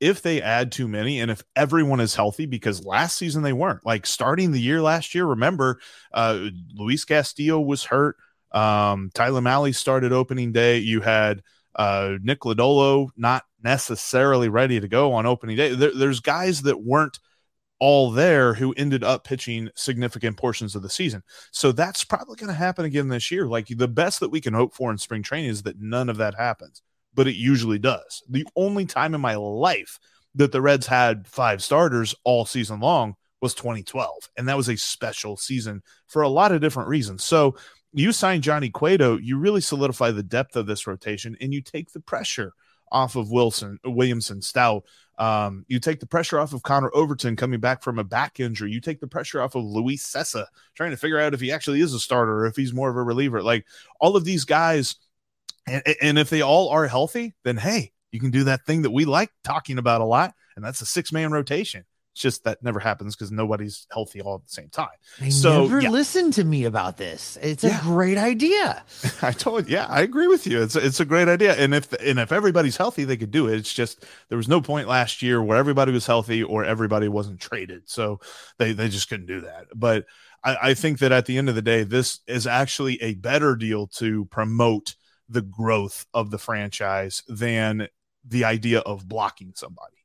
if 0.00 0.22
they 0.22 0.40
add 0.40 0.72
too 0.72 0.88
many 0.88 1.20
and 1.20 1.30
if 1.30 1.42
everyone 1.54 2.00
is 2.00 2.14
healthy, 2.14 2.46
because 2.46 2.84
last 2.84 3.18
season 3.18 3.42
they 3.42 3.52
weren't 3.52 3.84
like 3.84 4.06
starting 4.06 4.52
the 4.52 4.60
year 4.60 4.80
last 4.80 5.14
year, 5.14 5.26
remember, 5.26 5.80
uh, 6.12 6.48
Luis 6.74 7.04
Castillo 7.04 7.60
was 7.60 7.84
hurt. 7.84 8.16
Um, 8.52 9.10
Tyler 9.12 9.42
Mahle 9.42 9.74
started 9.74 10.12
opening 10.12 10.52
day. 10.52 10.78
You 10.78 11.02
had 11.02 11.42
uh, 11.76 12.14
Nick 12.22 12.40
Lodolo 12.40 13.08
not 13.16 13.44
necessarily 13.62 14.48
ready 14.48 14.80
to 14.80 14.88
go 14.88 15.12
on 15.12 15.26
opening 15.26 15.56
day. 15.56 15.74
There, 15.74 15.92
there's 15.94 16.20
guys 16.20 16.62
that 16.62 16.82
weren't– 16.82 17.18
all 17.84 18.10
there 18.10 18.54
who 18.54 18.72
ended 18.78 19.04
up 19.04 19.24
pitching 19.24 19.68
significant 19.74 20.38
portions 20.38 20.74
of 20.74 20.80
the 20.80 20.88
season. 20.88 21.22
So 21.50 21.70
that's 21.70 22.02
probably 22.02 22.36
going 22.36 22.48
to 22.48 22.54
happen 22.54 22.86
again 22.86 23.08
this 23.08 23.30
year. 23.30 23.46
Like 23.46 23.66
the 23.66 23.86
best 23.86 24.20
that 24.20 24.30
we 24.30 24.40
can 24.40 24.54
hope 24.54 24.74
for 24.74 24.90
in 24.90 24.96
spring 24.96 25.22
training 25.22 25.50
is 25.50 25.64
that 25.64 25.78
none 25.78 26.08
of 26.08 26.16
that 26.16 26.34
happens, 26.34 26.80
but 27.12 27.28
it 27.28 27.34
usually 27.34 27.78
does. 27.78 28.22
The 28.26 28.46
only 28.56 28.86
time 28.86 29.14
in 29.14 29.20
my 29.20 29.34
life 29.34 29.98
that 30.34 30.50
the 30.50 30.62
Reds 30.62 30.86
had 30.86 31.28
five 31.28 31.62
starters 31.62 32.14
all 32.24 32.46
season 32.46 32.80
long 32.80 33.16
was 33.42 33.52
2012. 33.52 34.30
And 34.38 34.48
that 34.48 34.56
was 34.56 34.70
a 34.70 34.78
special 34.78 35.36
season 35.36 35.82
for 36.06 36.22
a 36.22 36.28
lot 36.30 36.52
of 36.52 36.62
different 36.62 36.88
reasons. 36.88 37.22
So 37.22 37.54
you 37.92 38.12
sign 38.12 38.40
Johnny 38.40 38.70
Cueto, 38.70 39.18
you 39.18 39.36
really 39.36 39.60
solidify 39.60 40.10
the 40.12 40.22
depth 40.22 40.56
of 40.56 40.64
this 40.64 40.86
rotation 40.86 41.36
and 41.38 41.52
you 41.52 41.60
take 41.60 41.92
the 41.92 42.00
pressure 42.00 42.54
off 42.94 43.16
of 43.16 43.30
Wilson, 43.30 43.78
Williamson, 43.84 44.40
Stoudt, 44.40 44.82
um, 45.18 45.64
you 45.68 45.78
take 45.78 46.00
the 46.00 46.06
pressure 46.06 46.38
off 46.38 46.52
of 46.52 46.62
Connor 46.62 46.90
Overton 46.94 47.36
coming 47.36 47.60
back 47.60 47.82
from 47.82 47.98
a 47.98 48.04
back 48.04 48.40
injury. 48.40 48.72
You 48.72 48.80
take 48.80 49.00
the 49.00 49.06
pressure 49.06 49.40
off 49.40 49.54
of 49.54 49.64
Luis 49.64 50.06
Cessa 50.06 50.46
trying 50.74 50.92
to 50.92 50.96
figure 50.96 51.20
out 51.20 51.34
if 51.34 51.40
he 51.40 51.52
actually 51.52 51.80
is 51.80 51.92
a 51.92 52.00
starter 52.00 52.40
or 52.40 52.46
if 52.46 52.56
he's 52.56 52.72
more 52.72 52.88
of 52.88 52.96
a 52.96 53.02
reliever. 53.02 53.42
Like 53.42 53.66
all 54.00 54.16
of 54.16 54.24
these 54.24 54.44
guys, 54.44 54.96
and, 55.66 55.82
and 56.00 56.18
if 56.18 56.30
they 56.30 56.42
all 56.42 56.68
are 56.70 56.86
healthy, 56.86 57.34
then 57.44 57.56
hey, 57.56 57.92
you 58.12 58.20
can 58.20 58.30
do 58.30 58.44
that 58.44 58.64
thing 58.64 58.82
that 58.82 58.90
we 58.90 59.04
like 59.04 59.30
talking 59.42 59.78
about 59.78 60.00
a 60.00 60.04
lot, 60.04 60.34
and 60.56 60.64
that's 60.64 60.80
a 60.80 60.86
six 60.86 61.12
man 61.12 61.32
rotation. 61.32 61.84
It's 62.14 62.22
just 62.22 62.44
that 62.44 62.62
never 62.62 62.78
happens 62.78 63.16
because 63.16 63.32
nobody's 63.32 63.88
healthy 63.92 64.20
all 64.20 64.36
at 64.36 64.44
the 64.46 64.52
same 64.52 64.68
time. 64.68 64.86
They 65.18 65.30
so 65.30 65.62
never 65.62 65.80
yeah. 65.80 65.90
listen 65.90 66.30
to 66.32 66.44
me 66.44 66.64
about 66.64 66.96
this. 66.96 67.36
It's 67.42 67.64
yeah. 67.64 67.80
a 67.80 67.82
great 67.82 68.18
idea. 68.18 68.84
I 69.22 69.32
told 69.32 69.68
yeah, 69.68 69.86
I 69.86 70.02
agree 70.02 70.28
with 70.28 70.46
you. 70.46 70.62
It's 70.62 70.76
it's 70.76 71.00
a 71.00 71.04
great 71.04 71.26
idea. 71.26 71.54
And 71.54 71.74
if 71.74 71.92
and 71.94 72.20
if 72.20 72.30
everybody's 72.30 72.76
healthy, 72.76 73.02
they 73.02 73.16
could 73.16 73.32
do 73.32 73.48
it. 73.48 73.56
It's 73.56 73.74
just 73.74 74.06
there 74.28 74.38
was 74.38 74.46
no 74.46 74.60
point 74.60 74.86
last 74.86 75.22
year 75.22 75.42
where 75.42 75.58
everybody 75.58 75.90
was 75.90 76.06
healthy 76.06 76.44
or 76.44 76.64
everybody 76.64 77.08
wasn't 77.08 77.40
traded. 77.40 77.82
So 77.86 78.20
they 78.58 78.72
they 78.72 78.88
just 78.88 79.08
couldn't 79.08 79.26
do 79.26 79.40
that. 79.40 79.66
But 79.74 80.06
I, 80.44 80.56
I 80.62 80.74
think 80.74 81.00
that 81.00 81.10
at 81.10 81.26
the 81.26 81.36
end 81.36 81.48
of 81.48 81.56
the 81.56 81.62
day, 81.62 81.82
this 81.82 82.20
is 82.28 82.46
actually 82.46 83.02
a 83.02 83.14
better 83.14 83.56
deal 83.56 83.88
to 83.98 84.26
promote 84.26 84.94
the 85.28 85.42
growth 85.42 86.06
of 86.14 86.30
the 86.30 86.38
franchise 86.38 87.24
than 87.26 87.88
the 88.24 88.44
idea 88.44 88.78
of 88.78 89.08
blocking 89.08 89.52
somebody. 89.56 90.03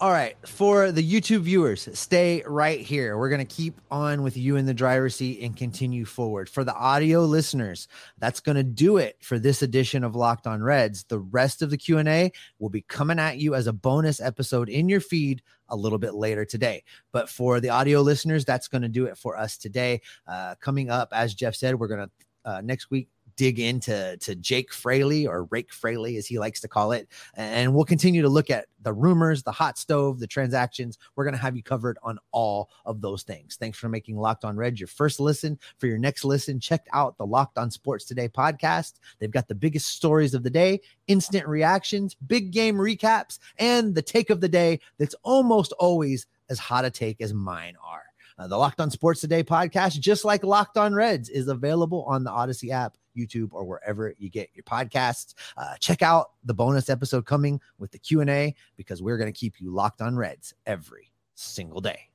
All 0.00 0.12
right, 0.12 0.34
for 0.48 0.92
the 0.92 1.06
YouTube 1.06 1.42
viewers, 1.42 1.86
stay 1.92 2.42
right 2.46 2.80
here. 2.80 3.18
We're 3.18 3.28
going 3.28 3.46
to 3.46 3.54
keep 3.54 3.78
on 3.90 4.22
with 4.22 4.34
you 4.34 4.56
in 4.56 4.64
the 4.64 4.72
driver's 4.72 5.14
seat 5.16 5.42
and 5.42 5.54
continue 5.54 6.06
forward. 6.06 6.48
For 6.48 6.64
the 6.64 6.74
audio 6.74 7.26
listeners, 7.26 7.86
that's 8.16 8.40
going 8.40 8.56
to 8.56 8.62
do 8.62 8.96
it 8.96 9.18
for 9.20 9.38
this 9.38 9.60
edition 9.60 10.02
of 10.02 10.16
Locked 10.16 10.46
On 10.46 10.62
Reds. 10.62 11.04
The 11.04 11.18
rest 11.18 11.60
of 11.60 11.68
the 11.68 11.76
Q&A 11.76 12.32
will 12.58 12.70
be 12.70 12.80
coming 12.80 13.18
at 13.18 13.36
you 13.36 13.54
as 13.54 13.66
a 13.66 13.74
bonus 13.74 14.22
episode 14.22 14.70
in 14.70 14.88
your 14.88 15.00
feed 15.00 15.42
a 15.68 15.76
little 15.76 15.98
bit 15.98 16.14
later 16.14 16.46
today. 16.46 16.82
But 17.12 17.28
for 17.28 17.60
the 17.60 17.68
audio 17.68 18.00
listeners, 18.00 18.46
that's 18.46 18.68
going 18.68 18.80
to 18.80 18.88
do 18.88 19.04
it 19.04 19.18
for 19.18 19.36
us 19.36 19.58
today. 19.58 20.00
Uh, 20.26 20.54
coming 20.60 20.88
up, 20.88 21.10
as 21.12 21.34
Jeff 21.34 21.54
said, 21.54 21.78
we're 21.78 21.88
going 21.88 22.08
to 22.08 22.10
uh, 22.46 22.62
next 22.62 22.90
week 22.90 23.08
dig 23.40 23.58
into 23.58 24.18
to 24.18 24.34
Jake 24.34 24.70
Fraley 24.70 25.26
or 25.26 25.44
Rake 25.44 25.72
Fraley, 25.72 26.18
as 26.18 26.26
he 26.26 26.38
likes 26.38 26.60
to 26.60 26.68
call 26.68 26.92
it. 26.92 27.08
And 27.36 27.74
we'll 27.74 27.86
continue 27.86 28.20
to 28.20 28.28
look 28.28 28.50
at 28.50 28.66
the 28.82 28.92
rumors, 28.92 29.42
the 29.42 29.50
hot 29.50 29.78
stove, 29.78 30.20
the 30.20 30.26
transactions. 30.26 30.98
We're 31.16 31.24
going 31.24 31.32
to 31.36 31.40
have 31.40 31.56
you 31.56 31.62
covered 31.62 31.96
on 32.02 32.18
all 32.32 32.68
of 32.84 33.00
those 33.00 33.22
things. 33.22 33.56
Thanks 33.56 33.78
for 33.78 33.88
making 33.88 34.18
Locked 34.18 34.44
On 34.44 34.58
Red 34.58 34.78
your 34.78 34.88
first 34.88 35.20
listen. 35.20 35.58
For 35.78 35.86
your 35.86 35.96
next 35.96 36.22
listen, 36.22 36.60
check 36.60 36.86
out 36.92 37.16
the 37.16 37.24
Locked 37.24 37.56
On 37.56 37.70
Sports 37.70 38.04
Today 38.04 38.28
podcast. 38.28 39.00
They've 39.20 39.30
got 39.30 39.48
the 39.48 39.54
biggest 39.54 39.86
stories 39.86 40.34
of 40.34 40.42
the 40.42 40.50
day, 40.50 40.82
instant 41.06 41.48
reactions, 41.48 42.14
big 42.26 42.50
game 42.50 42.76
recaps, 42.76 43.38
and 43.56 43.94
the 43.94 44.02
take 44.02 44.28
of 44.28 44.42
the 44.42 44.50
day 44.50 44.80
that's 44.98 45.14
almost 45.22 45.72
always 45.78 46.26
as 46.50 46.58
hot 46.58 46.84
a 46.84 46.90
take 46.90 47.22
as 47.22 47.32
mine 47.32 47.76
are. 47.82 48.09
Uh, 48.40 48.46
the 48.46 48.56
Locked 48.56 48.80
On 48.80 48.90
Sports 48.90 49.20
Today 49.20 49.44
podcast, 49.44 50.00
just 50.00 50.24
like 50.24 50.42
Locked 50.42 50.78
On 50.78 50.94
Reds, 50.94 51.28
is 51.28 51.48
available 51.48 52.04
on 52.04 52.24
the 52.24 52.30
Audacy 52.30 52.70
app, 52.70 52.96
YouTube, 53.14 53.50
or 53.52 53.64
wherever 53.64 54.14
you 54.16 54.30
get 54.30 54.48
your 54.54 54.62
podcasts. 54.62 55.34
Uh, 55.58 55.74
check 55.78 56.00
out 56.00 56.30
the 56.44 56.54
bonus 56.54 56.88
episode 56.88 57.26
coming 57.26 57.60
with 57.78 57.90
the 57.92 57.98
Q 57.98 58.22
and 58.22 58.30
A 58.30 58.54
because 58.78 59.02
we're 59.02 59.18
going 59.18 59.30
to 59.30 59.38
keep 59.38 59.60
you 59.60 59.70
locked 59.70 60.00
on 60.00 60.16
Reds 60.16 60.54
every 60.64 61.12
single 61.34 61.82
day. 61.82 62.09